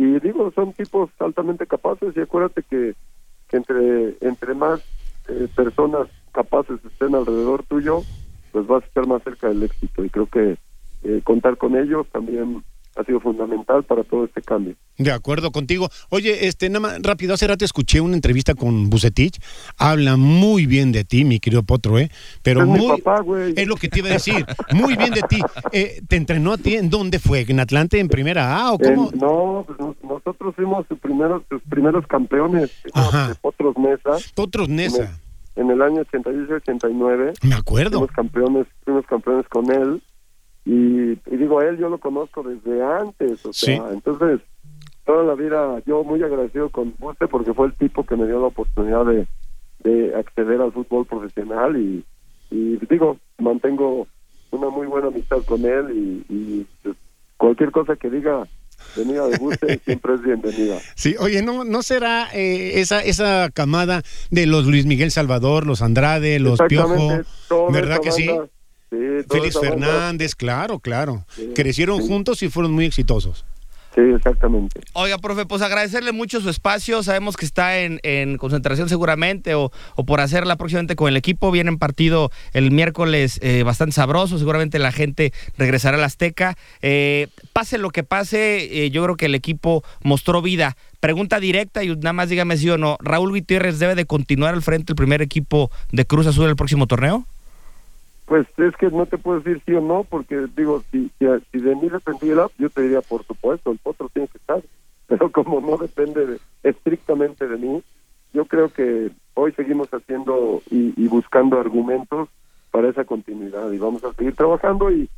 [0.00, 2.94] y digo, son tipos altamente capaces, y acuérdate que,
[3.48, 4.80] que entre, entre más
[5.28, 8.00] eh, personas capaces estén alrededor tuyo,
[8.50, 10.56] pues vas a estar más cerca del éxito, y creo que
[11.02, 12.64] eh, contar con ellos también
[12.96, 14.74] ha sido fundamental para todo este cambio.
[14.98, 15.88] De acuerdo contigo.
[16.10, 19.38] Oye, este, nada más rápido, hace rato escuché una entrevista con Bucetich.
[19.78, 22.10] Habla muy bien de ti, mi querido Potro, ¿eh?
[22.42, 23.00] Pero Es mi muy.
[23.00, 23.54] papá, güey.
[23.56, 24.44] Es lo que te iba a decir.
[24.72, 25.38] Muy bien de ti.
[25.72, 26.74] Eh, ¿Te entrenó a ti?
[26.76, 27.46] ¿En dónde fue?
[27.48, 29.10] ¿En Atlante, en primera A o cómo?
[29.14, 33.28] No, pues nos- nosotros fuimos sus primeros, sus primeros campeones Ajá.
[33.28, 37.32] de Potros Mesa Potros en el año 88-89.
[37.42, 37.98] Me acuerdo.
[37.98, 40.02] Fuimos campeones, fuimos campeones con él.
[40.72, 43.44] Y, y digo, a él yo lo conozco desde antes.
[43.44, 43.82] O sea, Sí.
[43.92, 44.40] entonces,
[45.04, 48.40] toda la vida yo muy agradecido con Buste porque fue el tipo que me dio
[48.40, 49.26] la oportunidad de,
[49.82, 51.76] de acceder al fútbol profesional.
[51.76, 52.04] Y,
[52.52, 54.06] y digo, mantengo
[54.52, 55.90] una muy buena amistad con él.
[55.90, 56.96] Y, y, pues,
[57.36, 58.46] cualquier cosa que diga
[58.96, 60.78] venida de Buste siempre es bienvenida.
[60.94, 65.82] Sí, oye, ¿no, no será eh, esa, esa camada de los Luis Miguel Salvador, los
[65.82, 67.08] Andrade, los Piojo?
[67.72, 68.30] ¿Verdad que banda, sí,
[68.90, 69.58] toda Félix.
[69.58, 71.24] Fernández, claro, claro.
[71.34, 72.08] Sí, Crecieron sí.
[72.08, 73.44] juntos y fueron muy exitosos.
[73.92, 74.80] Sí, exactamente.
[74.92, 77.02] Oiga, profe, pues agradecerle mucho su espacio.
[77.02, 81.50] Sabemos que está en, en concentración seguramente o, o por hacerla próximamente con el equipo.
[81.50, 84.38] Viene en partido el miércoles eh, bastante sabroso.
[84.38, 86.56] Seguramente la gente regresará al Azteca.
[86.82, 90.76] Eh, pase lo que pase, eh, yo creo que el equipo mostró vida.
[91.00, 92.96] Pregunta directa y nada más dígame sí o no.
[93.00, 96.86] ¿Raúl Gutiérrez debe de continuar al frente del primer equipo de Cruz Azul el próximo
[96.86, 97.26] torneo?
[98.30, 101.58] Pues es que no te puedo decir sí o no, porque digo, si, si, si
[101.58, 104.62] de mí dependiera, yo te diría, por supuesto, el potro tiene que estar.
[105.08, 107.82] Pero como no depende de- estrictamente de mí,
[108.32, 112.28] yo creo que hoy seguimos haciendo y, y buscando argumentos
[112.70, 115.10] para esa continuidad y vamos a seguir trabajando y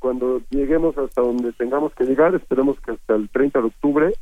[0.00, 4.12] cuando lleguemos hasta donde tengamos que llegar, esperemos que hasta el 30 de octubre,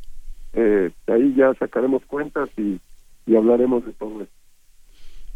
[0.52, 2.78] eh, ahí ya sacaremos cuentas y,
[3.24, 4.34] y hablaremos de todo esto.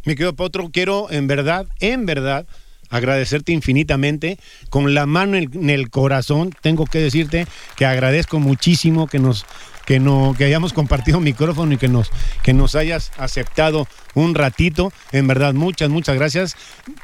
[0.04, 2.46] Mi querido Potro, quiero en verdad, en verdad,
[2.92, 4.38] agradecerte infinitamente.
[4.70, 9.44] Con la mano en el corazón, tengo que decirte que agradezco muchísimo que nos
[9.84, 12.10] que no que hayamos compartido micrófono y que nos
[12.44, 14.92] que nos hayas aceptado un ratito.
[15.10, 16.54] En verdad, muchas muchas gracias.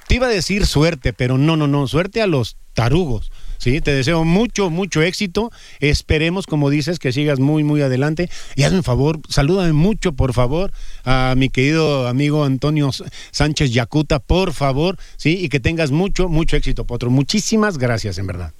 [0.07, 3.33] Te iba a decir suerte, pero no, no, no, suerte a los tarugos.
[3.59, 5.51] Sí, te deseo mucho, mucho éxito.
[5.81, 8.31] Esperemos, como dices, que sigas muy, muy adelante.
[8.57, 10.73] Y hazme un favor, salúdame mucho, por favor,
[11.05, 12.91] a mi querido amigo Antonio
[13.31, 17.11] Sánchez Yacuta, por favor, sí, y que tengas mucho, mucho éxito, Potro.
[17.11, 18.53] Muchísimas gracias, en verdad.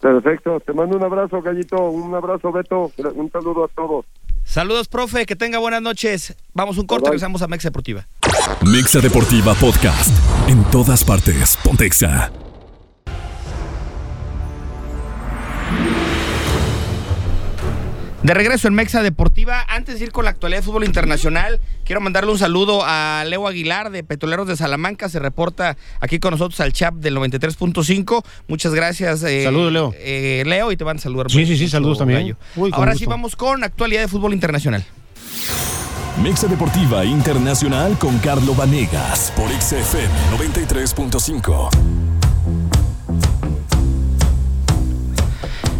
[0.00, 4.06] Perfecto, te mando un abrazo, Gallito, un abrazo, Beto, un saludo a todos.
[4.44, 6.34] Saludos, profe, que tenga buenas noches.
[6.54, 8.06] Vamos un corte, regresamos a Mexa Deportiva.
[8.64, 10.10] Mexa Deportiva Podcast,
[10.48, 12.32] en todas partes, Pontexa.
[18.22, 22.02] De regreso en Mexa Deportiva, antes de ir con la actualidad de fútbol internacional, quiero
[22.02, 26.60] mandarle un saludo a Leo Aguilar de Petroleros de Salamanca, se reporta aquí con nosotros
[26.60, 28.22] al chat del 93.5.
[28.46, 29.22] Muchas gracias.
[29.22, 29.94] Eh, saludos, Leo.
[29.96, 31.30] Eh, Leo, y te van a saludar.
[31.30, 32.36] Sí, sí, sí, saludos también.
[32.72, 34.84] Ahora sí vamos con actualidad de fútbol internacional.
[36.22, 41.70] Mexa Deportiva Internacional con Carlo Vanegas por XFM 93.5.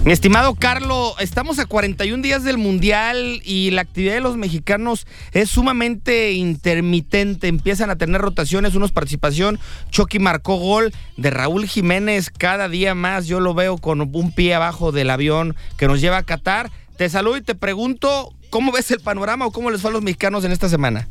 [0.02, 5.06] Mi estimado Carlos, estamos a 41 días del Mundial y la actividad de los mexicanos
[5.32, 7.48] es sumamente intermitente.
[7.48, 9.58] Empiezan a tener rotaciones, unos participación.
[9.90, 13.26] Chucky marcó gol de Raúl Jiménez cada día más.
[13.26, 16.70] Yo lo veo con un pie abajo del avión que nos lleva a Qatar.
[16.96, 20.02] Te saludo y te pregunto, ¿cómo ves el panorama o cómo les fue a los
[20.02, 21.10] mexicanos en esta semana?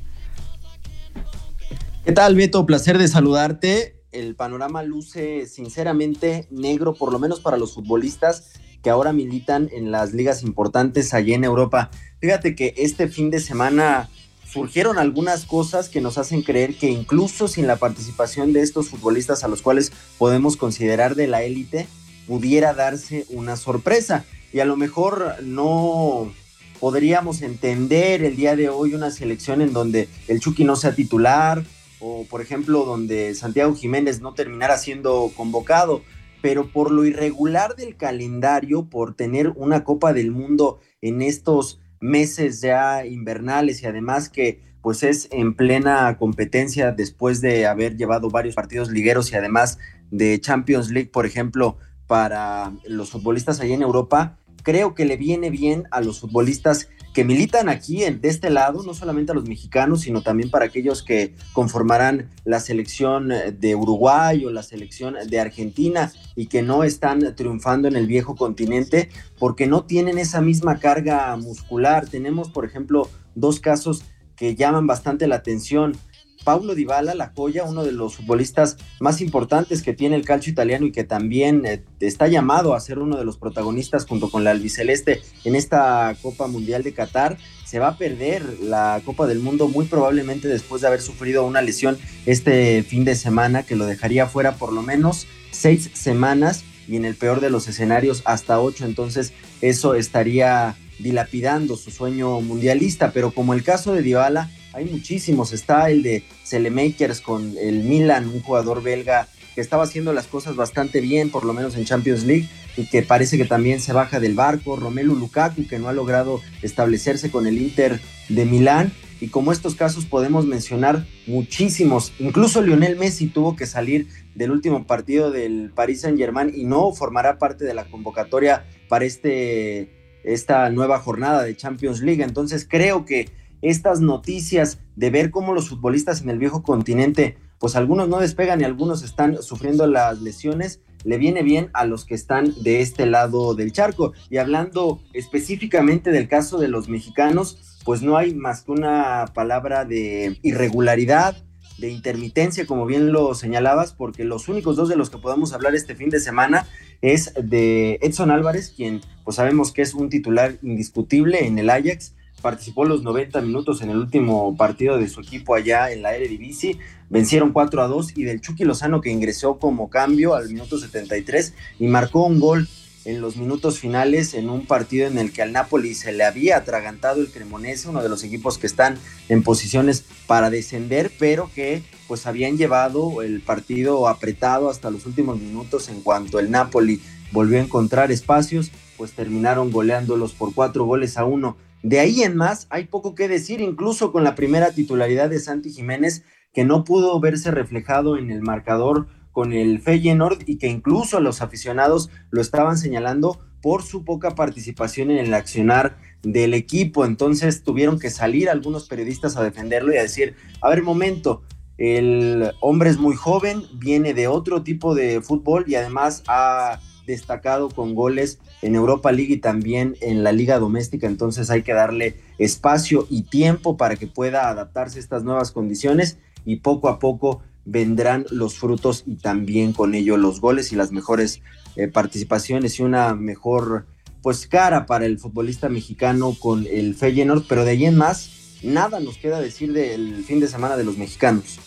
[2.06, 2.66] ¿Qué tal, Beto?
[2.66, 4.02] Placer de saludarte.
[4.12, 8.54] El panorama luce sinceramente negro, por lo menos para los futbolistas
[8.84, 11.92] que ahora militan en las ligas importantes allí en Europa.
[12.20, 14.10] Fíjate que este fin de semana
[14.52, 19.44] surgieron algunas cosas que nos hacen creer que incluso sin la participación de estos futbolistas
[19.44, 21.88] a los cuales podemos considerar de la élite,
[22.28, 24.26] pudiera darse una sorpresa.
[24.52, 26.32] Y a lo mejor no
[26.80, 31.64] podríamos entender el día de hoy una selección en donde el Chucky no sea titular
[32.00, 36.02] o por ejemplo donde Santiago Jiménez no terminara siendo convocado
[36.42, 42.62] pero por lo irregular del calendario, por tener una Copa del Mundo en estos meses
[42.62, 48.56] ya invernales y además que pues es en plena competencia después de haber llevado varios
[48.56, 49.78] partidos ligueros y además
[50.10, 51.78] de Champions League, por ejemplo,
[52.08, 56.88] para los futbolistas allí en Europa, creo que le viene bien a los futbolistas
[57.20, 61.04] que militan aquí de este lado, no solamente a los mexicanos, sino también para aquellos
[61.04, 67.36] que conformarán la selección de Uruguay o la selección de Argentina y que no están
[67.36, 72.08] triunfando en el viejo continente porque no tienen esa misma carga muscular.
[72.08, 74.06] Tenemos, por ejemplo, dos casos
[74.38, 75.98] que llaman bastante la atención.
[76.44, 80.86] Paulo Dybala, la joya, uno de los futbolistas más importantes que tiene el calcio italiano
[80.86, 84.52] y que también eh, está llamado a ser uno de los protagonistas junto con la
[84.52, 89.68] albiceleste en esta Copa Mundial de Qatar, se va a perder la Copa del Mundo
[89.68, 94.28] muy probablemente después de haber sufrido una lesión este fin de semana que lo dejaría
[94.28, 98.86] fuera por lo menos seis semanas y en el peor de los escenarios hasta ocho,
[98.86, 105.54] entonces eso estaría dilapidando su sueño mundialista, pero como el caso de Dybala, hay muchísimos.
[105.54, 110.56] Está el de Celemakers con el Milan, un jugador belga que estaba haciendo las cosas
[110.56, 112.48] bastante bien, por lo menos en Champions League,
[112.78, 114.76] y que parece que también se baja del barco.
[114.76, 118.00] Romelu Lukaku, que no ha logrado establecerse con el Inter
[118.30, 118.92] de Milán.
[119.22, 122.14] Y como estos casos podemos mencionar muchísimos.
[122.20, 126.94] Incluso Lionel Messi tuvo que salir del último partido del Paris Saint Germain y no
[126.94, 132.24] formará parte de la convocatoria para este, esta nueva jornada de Champions League.
[132.24, 133.30] Entonces creo que
[133.62, 138.62] estas noticias de ver cómo los futbolistas en el viejo continente, pues algunos no despegan
[138.62, 143.06] y algunos están sufriendo las lesiones, le viene bien a los que están de este
[143.06, 144.14] lado del charco.
[144.30, 149.86] Y hablando específicamente del caso de los mexicanos, pues no hay más que una palabra
[149.86, 151.38] de irregularidad,
[151.80, 155.76] de intermitencia, como bien lo señalabas, porque los únicos dos de los que podemos hablar
[155.76, 156.68] este fin de semana
[157.02, 162.16] es de Edson Álvarez, quien pues sabemos que es un titular indiscutible en el Ajax,
[162.40, 166.78] participó los 90 minutos en el último partido de su equipo allá en la Eredivisie,
[167.10, 171.54] vencieron 4 a 2 y del Chucky Lozano que ingresó como cambio al minuto 73
[171.80, 172.68] y marcó un gol
[173.06, 176.58] en los minutos finales en un partido en el que al Napoli se le había
[176.58, 178.98] atragantado el Cremonese, uno de los equipos que están
[179.30, 185.40] en posiciones para descender, pero que pues habían llevado el partido apretado hasta los últimos
[185.40, 191.18] minutos en cuanto el Napoli volvió a encontrar espacios, pues terminaron goleándolos por cuatro goles
[191.18, 195.30] a uno de ahí en más, hay poco que decir, incluso con la primera titularidad
[195.30, 196.24] de Santi Jiménez,
[196.54, 201.42] que no pudo verse reflejado en el marcador con el Feyenoord y que incluso los
[201.42, 207.06] aficionados lo estaban señalando por su poca participación en el accionar del equipo.
[207.06, 211.44] Entonces tuvieron que salir algunos periodistas a defenderlo y a decir, a ver, momento,
[211.78, 217.70] el hombre es muy joven, viene de otro tipo de fútbol y además ha destacado
[217.70, 222.16] con goles en Europa League y también en la liga doméstica, entonces hay que darle
[222.38, 227.42] espacio y tiempo para que pueda adaptarse a estas nuevas condiciones y poco a poco
[227.66, 231.42] vendrán los frutos y también con ello los goles y las mejores
[231.76, 233.86] eh, participaciones y una mejor
[234.22, 239.00] pues cara para el futbolista mexicano con el Feyenoord, pero de ahí en más nada
[239.00, 241.60] nos queda decir del fin de semana de los mexicanos.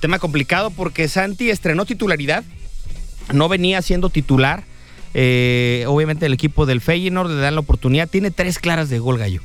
[0.00, 2.44] Tema complicado porque Santi estrenó titularidad,
[3.32, 4.64] no venía siendo titular,
[5.14, 9.18] eh, obviamente el equipo del Feyenoord le dan la oportunidad, tiene tres claras de gol
[9.18, 9.40] gallo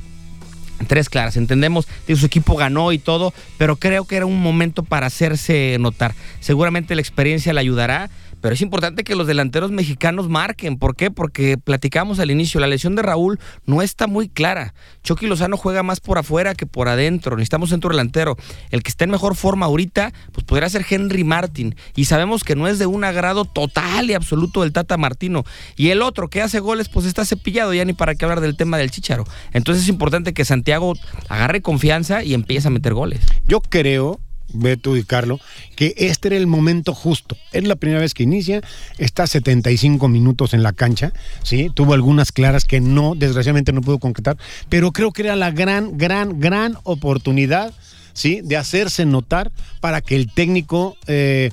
[0.86, 1.36] tres claras.
[1.36, 5.76] Entendemos que su equipo ganó y todo, pero creo que era un momento para hacerse
[5.80, 6.14] notar.
[6.40, 8.10] Seguramente la experiencia le ayudará.
[8.40, 10.78] Pero es importante que los delanteros mexicanos marquen.
[10.78, 11.10] ¿Por qué?
[11.10, 14.74] Porque platicamos al inicio, la lesión de Raúl no está muy clara.
[15.02, 17.36] Chucky Lozano juega más por afuera que por adentro.
[17.36, 18.36] Necesitamos centro delantero.
[18.70, 21.74] El que está en mejor forma ahorita, pues podría ser Henry Martin.
[21.94, 25.44] Y sabemos que no es de un agrado total y absoluto del Tata Martino.
[25.76, 28.56] Y el otro que hace goles, pues está cepillado ya ni para qué hablar del
[28.56, 29.24] tema del Chicharo.
[29.52, 30.94] Entonces es importante que Santiago
[31.28, 33.20] agarre confianza y empiece a meter goles.
[33.46, 34.20] Yo creo
[34.52, 35.40] Beto y Carlos,
[35.76, 37.36] que este era el momento justo.
[37.52, 38.62] Es la primera vez que inicia,
[38.98, 41.70] está 75 minutos en la cancha, ¿sí?
[41.74, 44.36] Tuvo algunas claras que no, desgraciadamente no pudo concretar,
[44.68, 47.72] pero creo que era la gran, gran, gran oportunidad,
[48.12, 48.40] ¿sí?
[48.42, 51.50] De hacerse notar para que el técnico eh,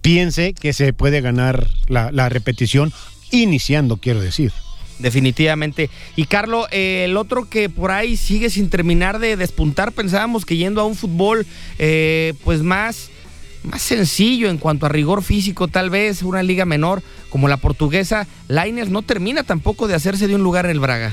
[0.00, 2.92] piense que se puede ganar la repetición
[3.30, 4.52] iniciando, quiero decir.
[5.02, 5.90] Definitivamente.
[6.14, 10.56] Y Carlos, eh, el otro que por ahí sigue sin terminar de despuntar, pensábamos que
[10.56, 11.44] yendo a un fútbol
[11.78, 13.10] eh, pues más,
[13.64, 18.28] más sencillo en cuanto a rigor físico, tal vez una liga menor como la portuguesa,
[18.46, 21.12] Lainez no termina tampoco de hacerse de un lugar en el Braga.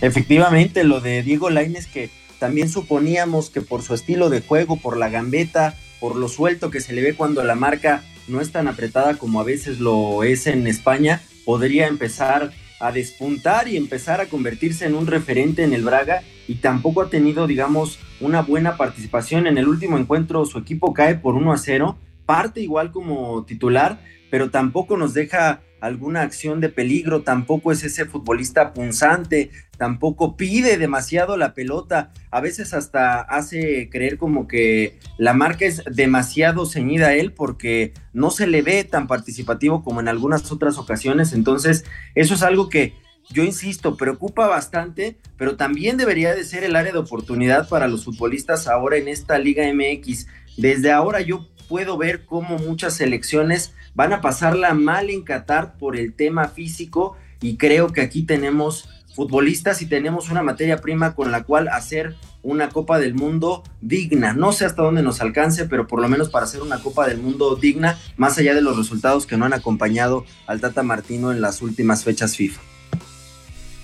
[0.00, 4.96] Efectivamente, lo de Diego Lainez que también suponíamos que por su estilo de juego, por
[4.96, 8.68] la gambeta, por lo suelto que se le ve cuando la marca no es tan
[8.68, 14.26] apretada como a veces lo es en España, podría empezar a despuntar y empezar a
[14.26, 19.46] convertirse en un referente en el Braga y tampoco ha tenido, digamos, una buena participación.
[19.46, 24.00] En el último encuentro su equipo cae por 1 a 0, parte igual como titular,
[24.30, 29.50] pero tampoco nos deja alguna acción de peligro, tampoco es ese futbolista punzante,
[29.80, 35.82] tampoco pide demasiado la pelota, a veces hasta hace creer como que la marca es
[35.90, 40.76] demasiado ceñida a él porque no se le ve tan participativo como en algunas otras
[40.76, 42.92] ocasiones, entonces eso es algo que
[43.30, 48.04] yo insisto, preocupa bastante, pero también debería de ser el área de oportunidad para los
[48.04, 50.26] futbolistas ahora en esta Liga MX.
[50.58, 55.96] Desde ahora yo puedo ver cómo muchas selecciones van a pasarla mal en Qatar por
[55.96, 58.90] el tema físico y creo que aquí tenemos
[59.20, 64.32] futbolistas y tenemos una materia prima con la cual hacer una Copa del Mundo digna.
[64.32, 67.18] No sé hasta dónde nos alcance, pero por lo menos para hacer una Copa del
[67.18, 71.42] Mundo digna, más allá de los resultados que no han acompañado al Tata Martino en
[71.42, 72.62] las últimas fechas FIFA.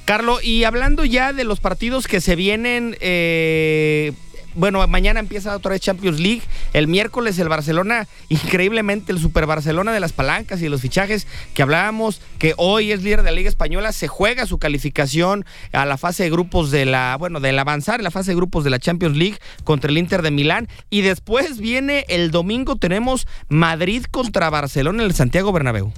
[0.06, 4.14] Carlos, y hablando ya de los partidos que se vienen, eh,
[4.56, 6.42] bueno, mañana empieza otra vez Champions League.
[6.72, 11.62] El miércoles el Barcelona, increíblemente el Super Barcelona de las palancas y los fichajes que
[11.62, 15.98] hablábamos, que hoy es líder de la Liga Española, se juega su calificación a la
[15.98, 18.78] fase de grupos de la, bueno, del avanzar en la fase de grupos de la
[18.78, 20.68] Champions League contra el Inter de Milán.
[20.90, 25.92] Y después viene el domingo, tenemos Madrid contra Barcelona en el Santiago Bernabéu.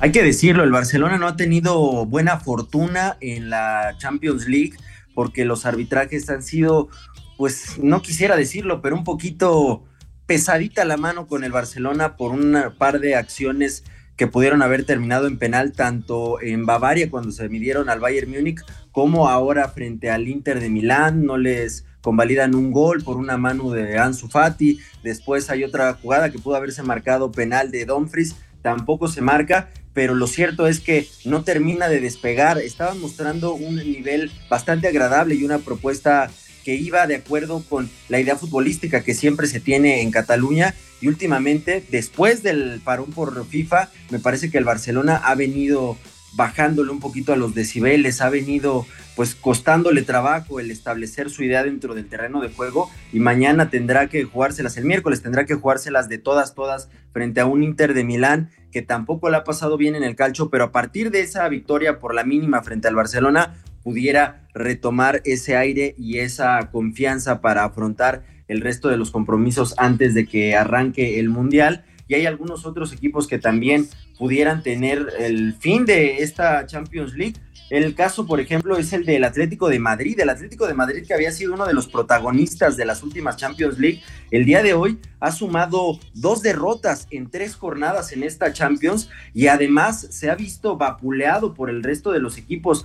[0.00, 4.74] Hay que decirlo, el Barcelona no ha tenido buena fortuna en la Champions League
[5.14, 6.88] porque los arbitrajes han sido,
[7.36, 9.84] pues no quisiera decirlo, pero un poquito
[10.26, 13.84] pesadita la mano con el Barcelona por un par de acciones
[14.16, 18.60] que pudieron haber terminado en penal tanto en Bavaria cuando se midieron al Bayern Múnich
[18.92, 23.70] como ahora frente al Inter de Milán, no les convalidan un gol por una mano
[23.70, 29.08] de Ansu Fati, después hay otra jugada que pudo haberse marcado penal de Dumfries, tampoco
[29.08, 32.58] se marca pero lo cierto es que no termina de despegar.
[32.58, 36.30] Estaban mostrando un nivel bastante agradable y una propuesta
[36.64, 41.08] que iba de acuerdo con la idea futbolística que siempre se tiene en Cataluña y
[41.08, 45.96] últimamente, después del parón por FIFA, me parece que el Barcelona ha venido
[46.32, 48.86] bajándole un poquito a los decibeles, ha venido
[49.16, 54.08] pues costándole trabajo el establecer su idea dentro del terreno de juego y mañana tendrá
[54.08, 58.04] que jugárselas, el miércoles tendrá que jugárselas de todas, todas frente a un Inter de
[58.04, 61.48] Milán que tampoco le ha pasado bien en el calcho, pero a partir de esa
[61.48, 63.54] victoria por la mínima frente al Barcelona
[63.84, 70.14] pudiera retomar ese aire y esa confianza para afrontar el resto de los compromisos antes
[70.14, 71.84] de que arranque el Mundial.
[72.08, 73.86] Y hay algunos otros equipos que también
[74.18, 77.36] pudieran tener el fin de esta Champions League.
[77.70, 80.18] El caso, por ejemplo, es el del Atlético de Madrid.
[80.20, 83.78] El Atlético de Madrid, que había sido uno de los protagonistas de las últimas Champions
[83.78, 89.08] League, el día de hoy ha sumado dos derrotas en tres jornadas en esta Champions
[89.32, 92.84] y además se ha visto vapuleado por el resto de los equipos.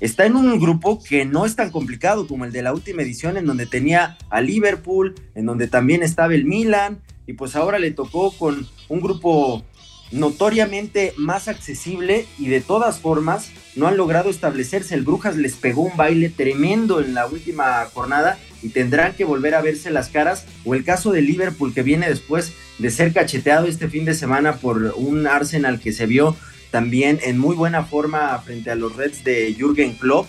[0.00, 3.36] Está en un grupo que no es tan complicado como el de la última edición,
[3.36, 7.92] en donde tenía a Liverpool, en donde también estaba el Milan, y pues ahora le
[7.92, 9.64] tocó con un grupo
[10.12, 14.94] notoriamente más accesible y de todas formas no han logrado establecerse.
[14.94, 19.54] El Brujas les pegó un baile tremendo en la última jornada y tendrán que volver
[19.54, 20.46] a verse las caras.
[20.64, 24.56] O el caso de Liverpool que viene después de ser cacheteado este fin de semana
[24.56, 26.36] por un Arsenal que se vio
[26.70, 30.26] también en muy buena forma frente a los Reds de Jürgen Klopp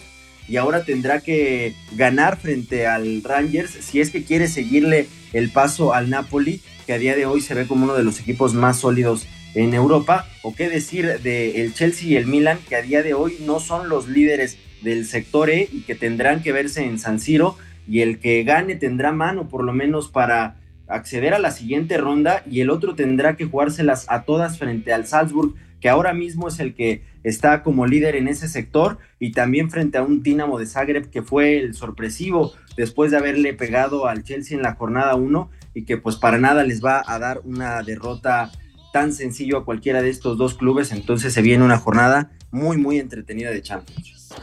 [0.48, 5.94] y ahora tendrá que ganar frente al Rangers si es que quiere seguirle el paso
[5.94, 8.80] al Napoli, que a día de hoy se ve como uno de los equipos más
[8.80, 9.28] sólidos
[9.58, 13.16] en Europa, o qué decir del el Chelsea y el Milan, que a día de
[13.16, 17.20] hoy no son los líderes del sector E y que tendrán que verse en San
[17.20, 21.98] Siro, y el que gane tendrá mano por lo menos para acceder a la siguiente
[21.98, 26.50] ronda, y el otro tendrá que jugárselas a todas frente al Salzburg, que ahora mismo
[26.50, 30.60] es el que está como líder en ese sector, y también frente a un Dinamo
[30.60, 35.16] de Zagreb que fue el sorpresivo después de haberle pegado al Chelsea en la jornada
[35.16, 38.52] 1 y que pues para nada les va a dar una derrota
[38.98, 42.98] tan sencillo a cualquiera de estos dos clubes, entonces se viene una jornada muy, muy
[42.98, 44.34] entretenida de Champions.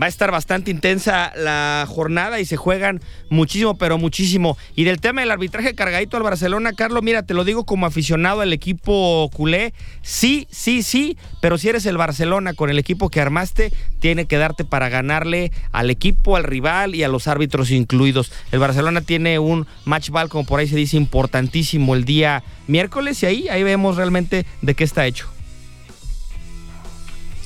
[0.00, 4.56] Va a estar bastante intensa la jornada y se juegan muchísimo, pero muchísimo.
[4.74, 8.40] Y del tema del arbitraje cargadito al Barcelona, Carlos, mira, te lo digo como aficionado
[8.40, 9.74] al equipo culé.
[10.00, 13.70] Sí, sí, sí, pero si eres el Barcelona con el equipo que armaste,
[14.00, 18.32] tiene que darte para ganarle al equipo, al rival y a los árbitros incluidos.
[18.50, 23.22] El Barcelona tiene un match ball, como por ahí se dice, importantísimo el día miércoles
[23.22, 25.28] y ahí, ahí vemos realmente de qué está hecho.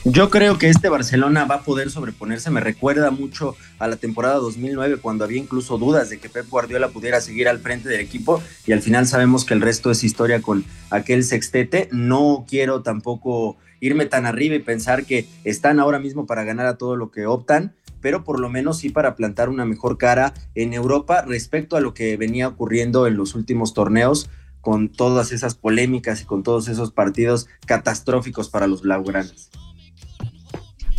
[0.08, 2.48] Yo creo que este Barcelona va a poder sobreponerse.
[2.52, 6.90] Me recuerda mucho a la temporada 2009 cuando había incluso dudas de que Pep Guardiola
[6.90, 10.40] pudiera seguir al frente del equipo y al final sabemos que el resto es historia
[10.40, 11.88] con aquel sextete.
[11.90, 16.78] No quiero tampoco irme tan arriba y pensar que están ahora mismo para ganar a
[16.78, 20.72] todo lo que optan, pero por lo menos sí para plantar una mejor cara en
[20.72, 24.30] Europa respecto a lo que venía ocurriendo en los últimos torneos
[24.60, 29.50] con todas esas polémicas y con todos esos partidos catastróficos para los blaugranas.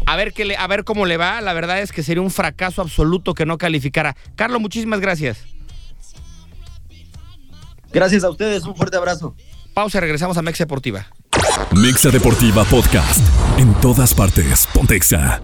[0.08, 1.41] A ver, qué le, a ver cómo le va.
[1.41, 4.16] La verdad es que sería un fracaso absoluto que no calificara.
[4.36, 5.39] Carlos, muchísimas gracias.
[7.91, 9.36] Gracias a ustedes, un fuerte abrazo.
[9.74, 11.08] Pausa, regresamos a Mexa Deportiva.
[11.72, 13.22] Mexa Deportiva Podcast.
[13.58, 15.41] En todas partes, Pontexa.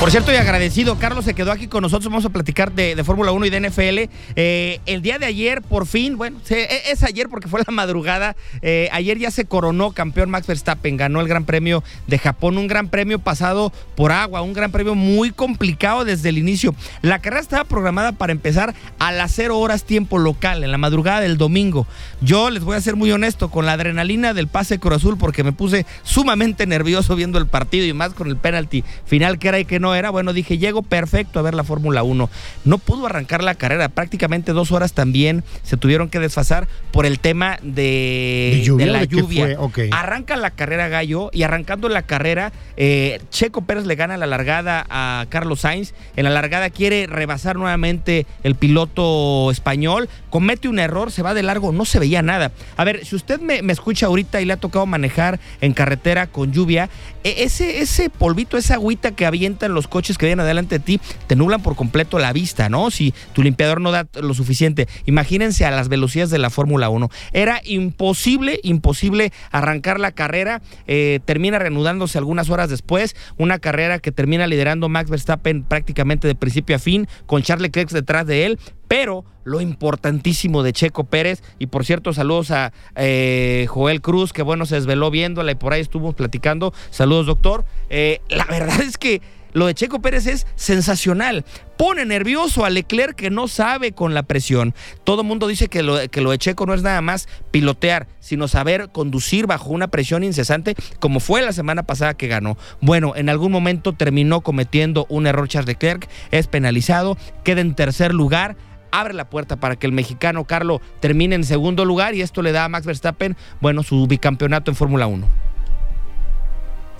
[0.00, 2.10] Por cierto, y agradecido, Carlos se quedó aquí con nosotros.
[2.10, 4.10] Vamos a platicar de, Fórmula 1 y de NFL.
[4.34, 8.34] Eh, el día de ayer, por fin, bueno, e, es ayer porque fue la madrugada.
[8.62, 12.66] Eh, ayer ya se coronó campeón Max Verstappen, ganó el Gran Premio de Japón, un
[12.66, 16.74] gran premio pasado por agua, un gran premio muy complicado desde el inicio.
[17.02, 21.20] La carrera estaba programada para empezar a las 0 horas tiempo local, en la madrugada
[21.20, 21.86] del domingo.
[22.22, 25.44] Yo les voy a ser muy honesto, con la adrenalina del pase Cruz Azul, porque
[25.44, 29.58] me puse sumamente nervioso viendo el partido y más con el penalti final que era
[29.58, 32.30] y que no era, bueno, dije, llego perfecto a ver la Fórmula 1.
[32.64, 37.18] No pudo arrancar la carrera, prácticamente dos horas también se tuvieron que desfasar por el
[37.18, 39.56] tema de, la lluvia.
[39.92, 44.86] Arranca la carrera Gallo y arrancando la carrera, eh, Checo Pérez le gana la largada
[44.88, 45.94] a Carlos Sainz.
[46.16, 51.42] En la largada quiere rebasar nuevamente el piloto español, comete un error, se va de
[51.42, 52.52] largo, no se veía nada.
[52.76, 56.26] A ver, si usted me, me escucha ahorita y le ha tocado manejar en carretera
[56.26, 56.88] con lluvia,
[57.24, 61.36] ese, ese polvito, esa agüita que avientan los coches que vienen adelante de ti, te
[61.36, 62.90] nublan por completo la vista, ¿no?
[62.90, 64.88] Si tu limpiador no da lo suficiente.
[65.06, 67.08] Imagínense a las velocidades de la Fórmula 1.
[67.32, 70.62] Era imposible, imposible arrancar la carrera.
[70.86, 73.16] Eh, termina reanudándose algunas horas después.
[73.36, 77.90] Una carrera que termina liderando Max Verstappen prácticamente de principio a fin, con Charles Leclerc
[77.90, 78.58] detrás de él.
[78.90, 84.42] Pero lo importantísimo de Checo Pérez, y por cierto, saludos a eh, Joel Cruz, que
[84.42, 86.74] bueno, se desveló viéndola y por ahí estuvimos platicando.
[86.90, 87.64] Saludos, doctor.
[87.88, 89.22] Eh, la verdad es que
[89.52, 91.44] lo de Checo Pérez es sensacional.
[91.76, 94.74] Pone nervioso a Leclerc que no sabe con la presión.
[95.04, 98.48] Todo mundo dice que lo, que lo de Checo no es nada más pilotear, sino
[98.48, 102.58] saber conducir bajo una presión incesante, como fue la semana pasada que ganó.
[102.80, 108.12] Bueno, en algún momento terminó cometiendo un error Charles Leclerc, es penalizado, queda en tercer
[108.12, 108.56] lugar
[108.90, 112.52] abre la puerta para que el mexicano Carlo termine en segundo lugar y esto le
[112.52, 115.26] da a Max Verstappen, bueno, su bicampeonato en Fórmula 1.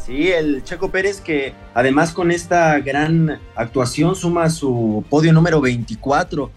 [0.04, 6.50] Sí, el Checo Pérez que además con esta gran actuación suma su podio número 24.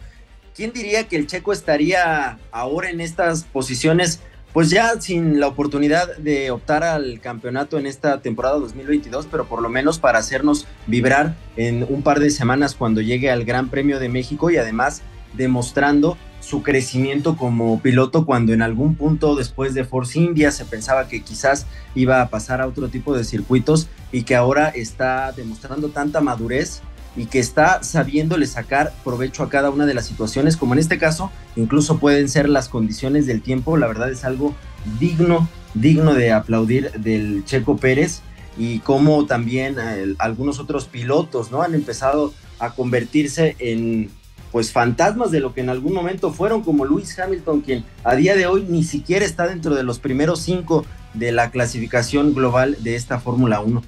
[0.55, 4.21] ¿Quién diría que el Checo estaría ahora en estas posiciones?
[4.53, 9.61] Pues ya sin la oportunidad de optar al campeonato en esta temporada 2022, pero por
[9.61, 13.99] lo menos para hacernos vibrar en un par de semanas cuando llegue al Gran Premio
[13.99, 15.01] de México y además
[15.33, 21.07] demostrando su crecimiento como piloto cuando en algún punto después de Force India se pensaba
[21.07, 25.89] que quizás iba a pasar a otro tipo de circuitos y que ahora está demostrando
[25.89, 26.81] tanta madurez
[27.15, 30.97] y que está sabiéndole sacar provecho a cada una de las situaciones, como en este
[30.97, 34.55] caso, incluso pueden ser las condiciones del tiempo, la verdad es algo
[34.99, 38.21] digno, digno de aplaudir del Checo Pérez
[38.57, 41.61] y como también eh, algunos otros pilotos, ¿no?
[41.61, 44.09] Han empezado a convertirse en
[44.53, 48.35] pues fantasmas de lo que en algún momento fueron, como Lewis Hamilton, quien a día
[48.35, 50.85] de hoy ni siquiera está dentro de los primeros cinco
[51.15, 53.81] de la clasificación global de esta Fórmula 1.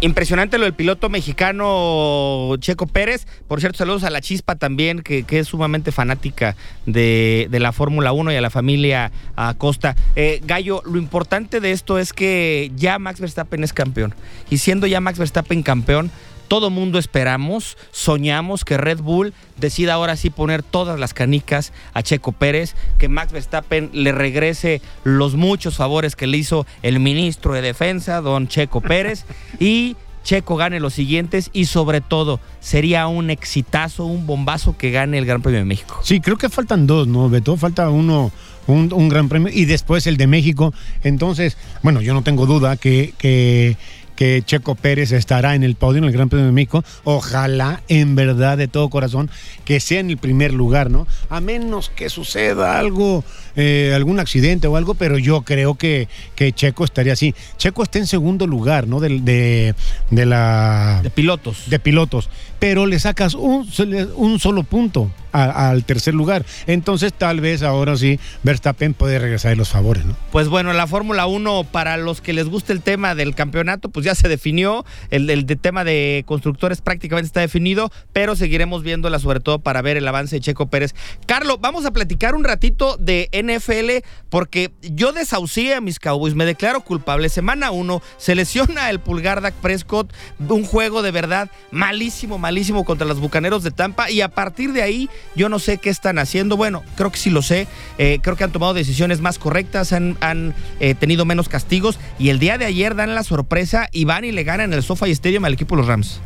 [0.00, 3.26] Impresionante lo del piloto mexicano Checo Pérez.
[3.48, 6.54] Por cierto, saludos a la Chispa también, que, es sumamente fanática
[6.86, 9.96] de, la Fórmula 1 y a la familia Acosta.
[10.14, 14.14] Eh, Gallo, lo importante de esto es que ya Max Verstappen es campeón.
[14.50, 16.12] Y siendo ya Max Verstappen campeón,
[16.48, 22.02] todo mundo esperamos, soñamos que Red Bull decida ahora sí poner todas las canicas a
[22.02, 27.52] Checo Pérez, que Max Verstappen le regrese los muchos favores que le hizo el ministro
[27.52, 29.24] de Defensa, don Checo Pérez,
[29.60, 35.18] y Checo gane los siguientes y sobre todo sería un exitazo, un bombazo que gane
[35.18, 36.00] el Gran Premio de México.
[36.02, 37.56] Sí, creo que faltan dos, ¿no, Beto?
[37.56, 38.30] Falta uno,
[38.66, 40.74] un, Gran Premio y después el de México.
[41.02, 43.76] Entonces, bueno, yo no tengo duda que, que
[44.18, 46.82] que Checo Pérez estará en el podio en el Gran Premio de México.
[47.04, 49.30] Ojalá, en verdad, de todo corazón,
[49.64, 51.06] que sea en el primer lugar, ¿no?
[51.30, 53.22] A menos que suceda algo,
[53.54, 57.32] eh, algún accidente o algo, pero yo creo que, que Checo estaría así.
[57.58, 58.98] Checo está en segundo lugar, ¿no?
[58.98, 59.76] De, de,
[60.10, 60.98] de la...
[61.00, 61.70] De pilotos.
[61.70, 62.28] De pilotos.
[62.58, 63.68] Pero le sacas un,
[64.16, 66.44] un solo punto al tercer lugar.
[66.66, 70.16] Entonces, tal vez ahora sí Verstappen puede regresar de los favores, ¿no?
[70.32, 74.04] Pues bueno, la Fórmula 1, para los que les guste el tema del campeonato, pues
[74.04, 74.84] ya se definió.
[75.10, 79.96] El, el tema de constructores prácticamente está definido, pero seguiremos viéndola sobre todo para ver
[79.96, 80.94] el avance de Checo Pérez.
[81.26, 86.46] Carlos, vamos a platicar un ratito de NFL porque yo desahucié a mis Cowboys, me
[86.46, 87.28] declaro culpable.
[87.28, 90.12] Semana 1 se lesiona el pulgar Dak Prescott,
[90.48, 92.47] un juego de verdad malísimo, malísimo
[92.84, 96.18] contra los Bucaneros de Tampa y a partir de ahí yo no sé qué están
[96.18, 96.56] haciendo.
[96.56, 97.66] Bueno, creo que sí lo sé.
[97.98, 101.98] Eh, creo que han tomado decisiones más correctas, han, eh, tenido menos castigos.
[102.18, 105.10] Y el día de ayer dan la sorpresa y van y le ganan el SoFi
[105.10, 106.20] Stadium al equipo de los Rams.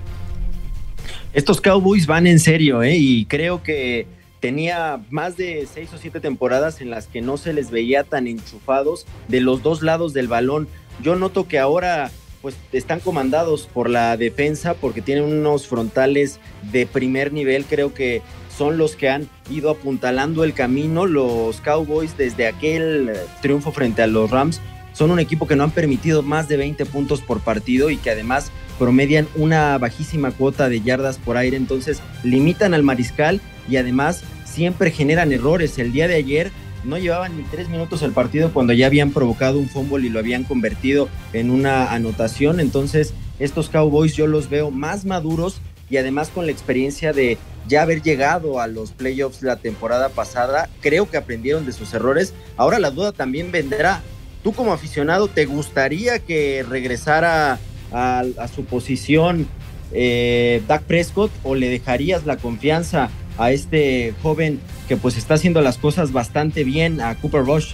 [1.33, 2.97] Estos Cowboys van en serio, ¿eh?
[2.97, 4.07] Y creo que
[4.41, 8.27] tenía más de seis o siete temporadas en las que no se les veía tan
[8.27, 10.69] enchufados de los dos lados del balón.
[11.03, 12.11] Yo noto que ahora
[12.43, 16.41] pues están comandados por la defensa porque tienen unos frontales
[16.73, 17.65] de primer nivel.
[17.65, 18.21] Creo que
[18.57, 21.07] son los que han ido apuntalando el camino.
[21.07, 24.61] Los Cowboys desde aquel eh, triunfo frente a los Rams
[24.93, 28.11] son un equipo que no han permitido más de 20 puntos por partido y que
[28.11, 34.23] además promedian una bajísima cuota de yardas por aire, entonces limitan al mariscal y además
[34.45, 35.79] siempre generan errores.
[35.79, 36.53] El día de ayer
[36.85, 40.19] no llevaban ni tres minutos el partido cuando ya habían provocado un fumble y lo
[40.19, 45.61] habían convertido en una anotación, entonces estos Cowboys yo los veo más maduros
[45.91, 50.69] y además con la experiencia de ya haber llegado a los playoffs la temporada pasada,
[50.81, 52.35] creo que aprendieron de sus errores.
[52.57, 54.01] Ahora la duda también vendrá.
[54.43, 57.59] Tú como aficionado, ¿te gustaría que regresara
[57.93, 59.47] a, su posición
[59.93, 65.61] eh, Dak Prescott o le dejarías la confianza a este joven que pues está haciendo
[65.61, 67.73] las cosas bastante bien, a Cooper Rush?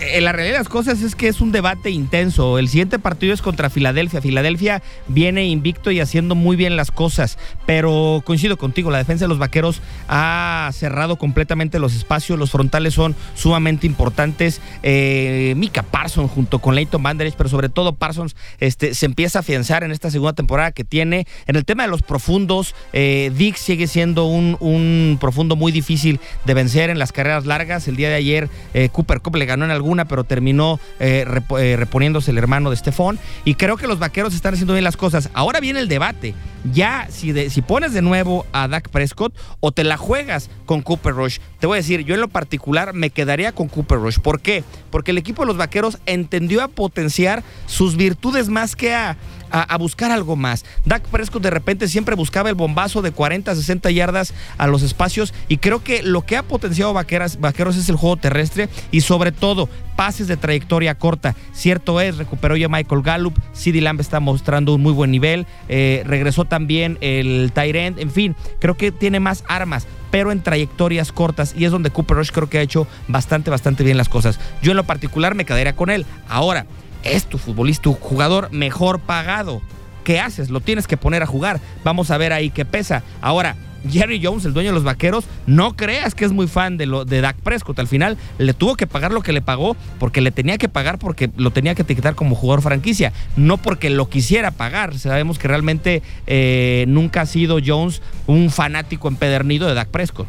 [0.00, 2.58] Eh, la realidad de las cosas es que es un debate intenso.
[2.58, 4.22] El siguiente partido es contra Filadelfia.
[4.22, 7.36] Filadelfia viene invicto y haciendo muy bien las cosas,
[7.66, 12.94] pero coincido contigo, la defensa de los Vaqueros ha cerrado completamente los espacios, los frontales
[12.94, 14.62] son sumamente importantes.
[14.82, 19.40] Eh, Mika Parsons junto con Leighton Vanderich, pero sobre todo Parsons este, se empieza a
[19.40, 21.26] afianzar en esta segunda temporada que tiene.
[21.46, 26.20] En el tema de los profundos, eh, Dick sigue siendo un, un, profundo muy difícil
[26.46, 27.86] de vencer en las carreras largas.
[27.86, 31.26] El día de ayer eh, Cooper Cup le ganó en algún una, pero terminó eh,
[31.58, 33.18] eh, reponiéndose el hermano de Estefón.
[33.44, 35.30] Y creo que los vaqueros están haciendo bien las cosas.
[35.34, 36.34] Ahora viene el debate.
[36.72, 41.14] Ya, si, si pones de nuevo a Dak Prescott o te la juegas con Cooper
[41.14, 44.18] Rush, te voy a decir, yo en lo particular me quedaría con Cooper Rush.
[44.18, 44.62] ¿Por qué?
[44.90, 49.16] Porque el equipo de los vaqueros entendió a potenciar sus virtudes más que a
[49.50, 50.64] a, buscar algo más.
[50.84, 55.34] Dak Prescott de repente siempre buscaba el bombazo de 40, 60 yardas a los espacios
[55.48, 59.68] y creo que lo que ha potenciado Vaqueros es el juego terrestre y sobre todo
[59.96, 61.34] pases de trayectoria corta.
[61.52, 66.02] Cierto es, recuperó ya Michael Gallup, CD Lamb está mostrando un muy buen nivel, eh,
[66.06, 71.54] regresó también el Tyrant, en fin, creo que tiene más armas pero en trayectorias cortas
[71.56, 74.40] y es donde Cooper Rush creo que ha hecho bastante, bastante bien las cosas.
[74.62, 76.04] Yo en lo particular me quedaría con él.
[76.28, 76.66] Ahora,
[77.04, 79.62] es tu futbolista, tu jugador mejor pagado.
[80.04, 80.50] ¿Qué haces?
[80.50, 81.60] Lo tienes que poner a jugar.
[81.84, 83.02] Vamos a ver ahí qué pesa.
[83.20, 83.56] Ahora,
[83.88, 87.04] Jerry Jones, el dueño de los vaqueros, no creas que es muy fan de, lo,
[87.04, 87.78] de Dak Prescott.
[87.78, 90.98] Al final le tuvo que pagar lo que le pagó porque le tenía que pagar
[90.98, 94.98] porque lo tenía que etiquetar como jugador franquicia, no porque lo quisiera pagar.
[94.98, 100.26] Sabemos que realmente eh, nunca ha sido Jones un fanático empedernido de Dak Prescott.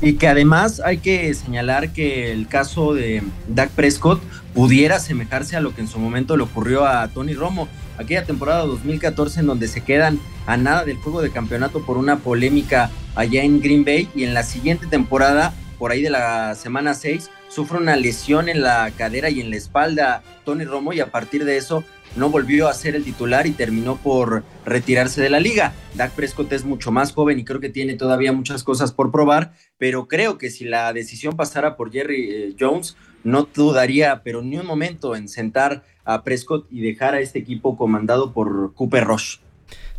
[0.00, 4.20] Y que además hay que señalar que el caso de Dak Prescott
[4.54, 8.64] pudiera asemejarse a lo que en su momento le ocurrió a Tony Romo, aquella temporada
[8.66, 13.42] 2014 en donde se quedan a nada del juego de campeonato por una polémica allá
[13.42, 17.78] en Green Bay y en la siguiente temporada, por ahí de la semana 6, sufre
[17.78, 21.56] una lesión en la cadera y en la espalda Tony Romo y a partir de
[21.56, 21.84] eso
[22.16, 25.72] no volvió a ser el titular y terminó por retirarse de la liga.
[25.94, 29.54] Dak Prescott es mucho más joven y creo que tiene todavía muchas cosas por probar,
[29.78, 34.58] pero creo que si la decisión pasara por Jerry eh, Jones, no dudaría, pero ni
[34.58, 39.38] un momento en sentar a Prescott y dejar a este equipo comandado por Cooper Rush.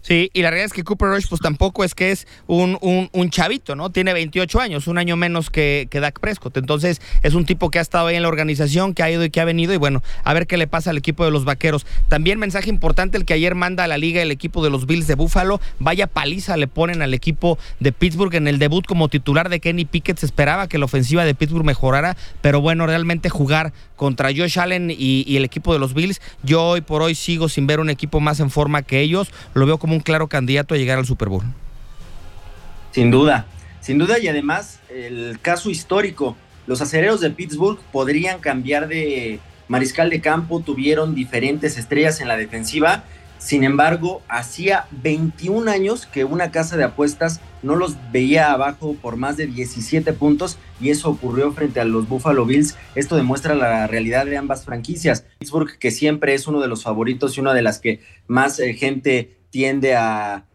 [0.04, 3.30] Sí, y la realidad es que Cooper Rush pues tampoco es que es un, un,
[3.30, 3.90] chavito, ¿no?
[3.90, 6.58] Tiene 28 años, un año menos que, que, Dak Prescott.
[6.58, 9.30] Entonces es un tipo que ha estado ahí en la organización, que ha ido y
[9.30, 11.86] que ha venido y bueno, a ver qué le pasa al equipo de los Vaqueros.
[12.10, 15.08] También mensaje importante el que ayer manda a la liga el equipo de los Bills
[15.08, 15.62] de Buffalo.
[15.80, 19.86] Vaya paliza le ponen al equipo de Pittsburgh en el debut como titular de Kenny
[19.86, 20.18] Pickett.
[20.18, 24.92] Se esperaba que la ofensiva de Pittsburgh mejorara, pero bueno, realmente jugar contra Josh Allen
[24.94, 28.20] y el equipo de los Bills, yo hoy por hoy sigo sin ver un equipo
[28.20, 29.32] más en forma que ellos.
[29.54, 31.44] Lo veo como un claro candidato a llegar al Super Bowl.
[32.92, 33.48] Sin duda,
[33.80, 36.36] sin duda y además el caso histórico,
[36.68, 42.38] los acereros de Pittsburgh podrían cambiar de mariscal de campo, tuvieron diferentes estrellas en la
[42.38, 43.04] defensiva,
[43.44, 49.18] sin embargo, hacía 21 años que una casa de apuestas no los veía abajo por
[49.18, 52.78] más de 17 puntos y eso ocurrió frente a los Buffalo Bills.
[52.96, 55.26] Esto demuestra la realidad de ambas franquicias.
[55.40, 58.76] Pittsburgh, que siempre es uno de los favoritos y una de las que más eh,
[58.76, 60.48] gente tiende a,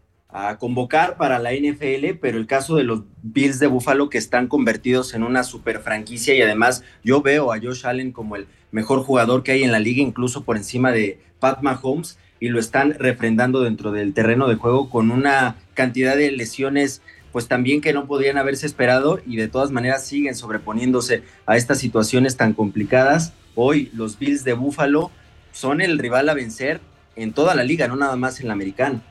[0.59, 5.15] convocar para la NFL, pero el caso de los Bills de Buffalo que están convertidos
[5.15, 9.41] en una super franquicia y además yo veo a Josh Allen como el mejor jugador
[9.41, 13.61] que hay en la liga, incluso por encima de Pat Mahomes, y lo están refrendando
[13.61, 18.37] dentro del terreno de juego con una cantidad de lesiones pues también que no podrían
[18.37, 23.33] haberse esperado y de todas maneras siguen sobreponiéndose a estas situaciones tan complicadas.
[23.55, 25.09] Hoy los Bills de Buffalo
[25.51, 26.81] son el rival a vencer
[27.21, 29.01] en toda la liga, no nada más en la americana.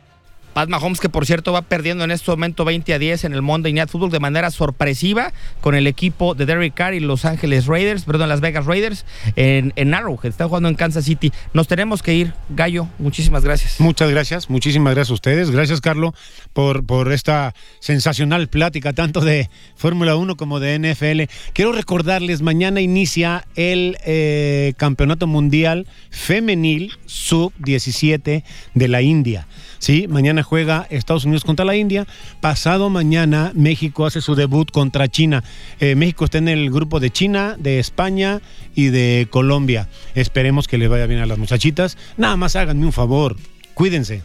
[0.53, 3.43] Pat Mahomes, que por cierto va perdiendo en este momento 20 a 10 en el
[3.43, 7.67] Monday Night Football de manera sorpresiva con el equipo de Derrick Carr y Los Ángeles
[7.67, 9.05] Raiders, perdón, Las Vegas Raiders
[9.37, 10.31] en, en Arrowhead.
[10.31, 11.33] Está jugando en Kansas City.
[11.53, 12.33] Nos tenemos que ir.
[12.51, 13.81] Gallo, muchísimas gracias.
[13.81, 15.51] Muchas gracias, muchísimas gracias a ustedes.
[15.51, 16.13] Gracias, Carlos,
[16.53, 21.33] por, por esta sensacional plática, tanto de Fórmula 1 como de NFL.
[21.53, 28.43] Quiero recordarles, mañana inicia el eh, Campeonato Mundial Femenil Sub-17
[28.75, 29.47] de la India.
[29.79, 32.07] Sí, mañana juega Estados Unidos contra la India.
[32.41, 35.45] Pasado mañana México hace su debut contra China.
[35.81, 38.41] Eh, México está en el grupo de China, de España
[38.75, 39.89] y de Colombia.
[40.15, 41.97] Esperemos que les vaya bien a las muchachitas.
[42.17, 43.37] Nada más háganme un favor.
[43.75, 44.23] Cuídense.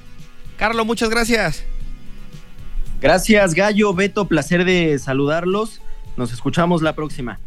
[0.58, 1.64] Carlos, muchas gracias.
[3.02, 5.82] Gracias, Gallo, Beto, placer de saludarlos.
[6.16, 7.40] Nos escuchamos la próxima.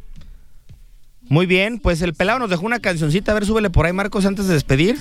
[1.28, 3.32] Muy bien, pues el pelado nos dejó una cancioncita.
[3.32, 4.96] A ver, súbele por ahí, Marcos, antes de despedir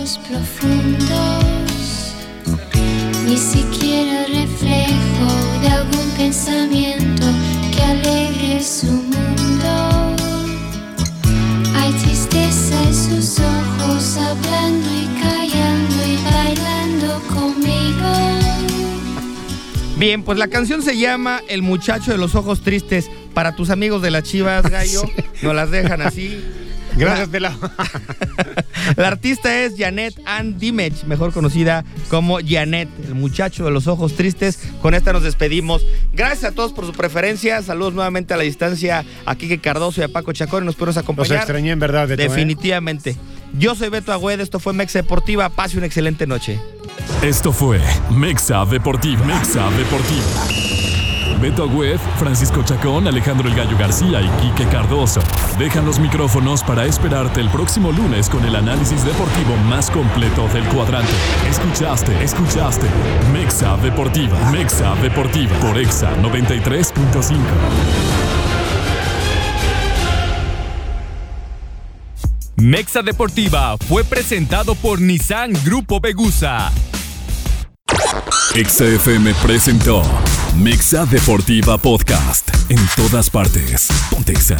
[0.00, 1.44] profundos,
[3.26, 7.26] ni siquiera el reflejo de algún pensamiento
[7.74, 10.16] que alegre su mundo.
[11.76, 18.08] Hay tristeza en sus ojos, hablando y callando y bailando conmigo.
[19.98, 23.10] Bien, pues la canción se llama El muchacho de los ojos tristes.
[23.34, 25.02] Para tus amigos de las Chivas, Gallo,
[25.42, 26.42] nos las dejan así.
[27.00, 27.56] Gracias, Pela.
[28.96, 34.14] la artista es Janet Ann Dimech, mejor conocida como Janet, el muchacho de los ojos
[34.14, 34.58] tristes.
[34.82, 35.86] Con esta nos despedimos.
[36.12, 37.62] Gracias a todos por su preferencia.
[37.62, 40.64] Saludos nuevamente a la distancia a Kike Cardoso y a Paco Chacón.
[40.64, 41.30] Nos podemos acompañar.
[41.30, 42.08] Los extrañé en verdad.
[42.08, 42.28] Beto, ¿eh?
[42.28, 43.16] Definitivamente.
[43.58, 45.48] Yo soy Beto Agüed, esto fue Mexa Deportiva.
[45.48, 46.60] Pase una excelente noche.
[47.22, 47.80] Esto fue
[48.10, 49.24] Mexa Deportiva.
[49.24, 50.69] Mexa Deportiva.
[51.40, 55.20] Beto Agüed, Francisco Chacón, Alejandro El Gallo García y Quique Cardoso.
[55.58, 60.64] Dejan los micrófonos para esperarte el próximo lunes con el análisis deportivo más completo del
[60.64, 61.12] cuadrante.
[61.48, 62.86] Escuchaste, escuchaste.
[63.32, 64.50] Mexa Deportiva.
[64.50, 65.56] Mexa Deportiva.
[65.60, 67.38] Por Exa 93.5.
[72.56, 76.70] Mexa Deportiva fue presentado por Nissan Grupo Begusa.
[78.54, 80.02] XFM presentó
[80.56, 82.50] Mexa Deportiva Podcast.
[82.68, 83.88] En todas partes.
[84.10, 84.56] Pontexa.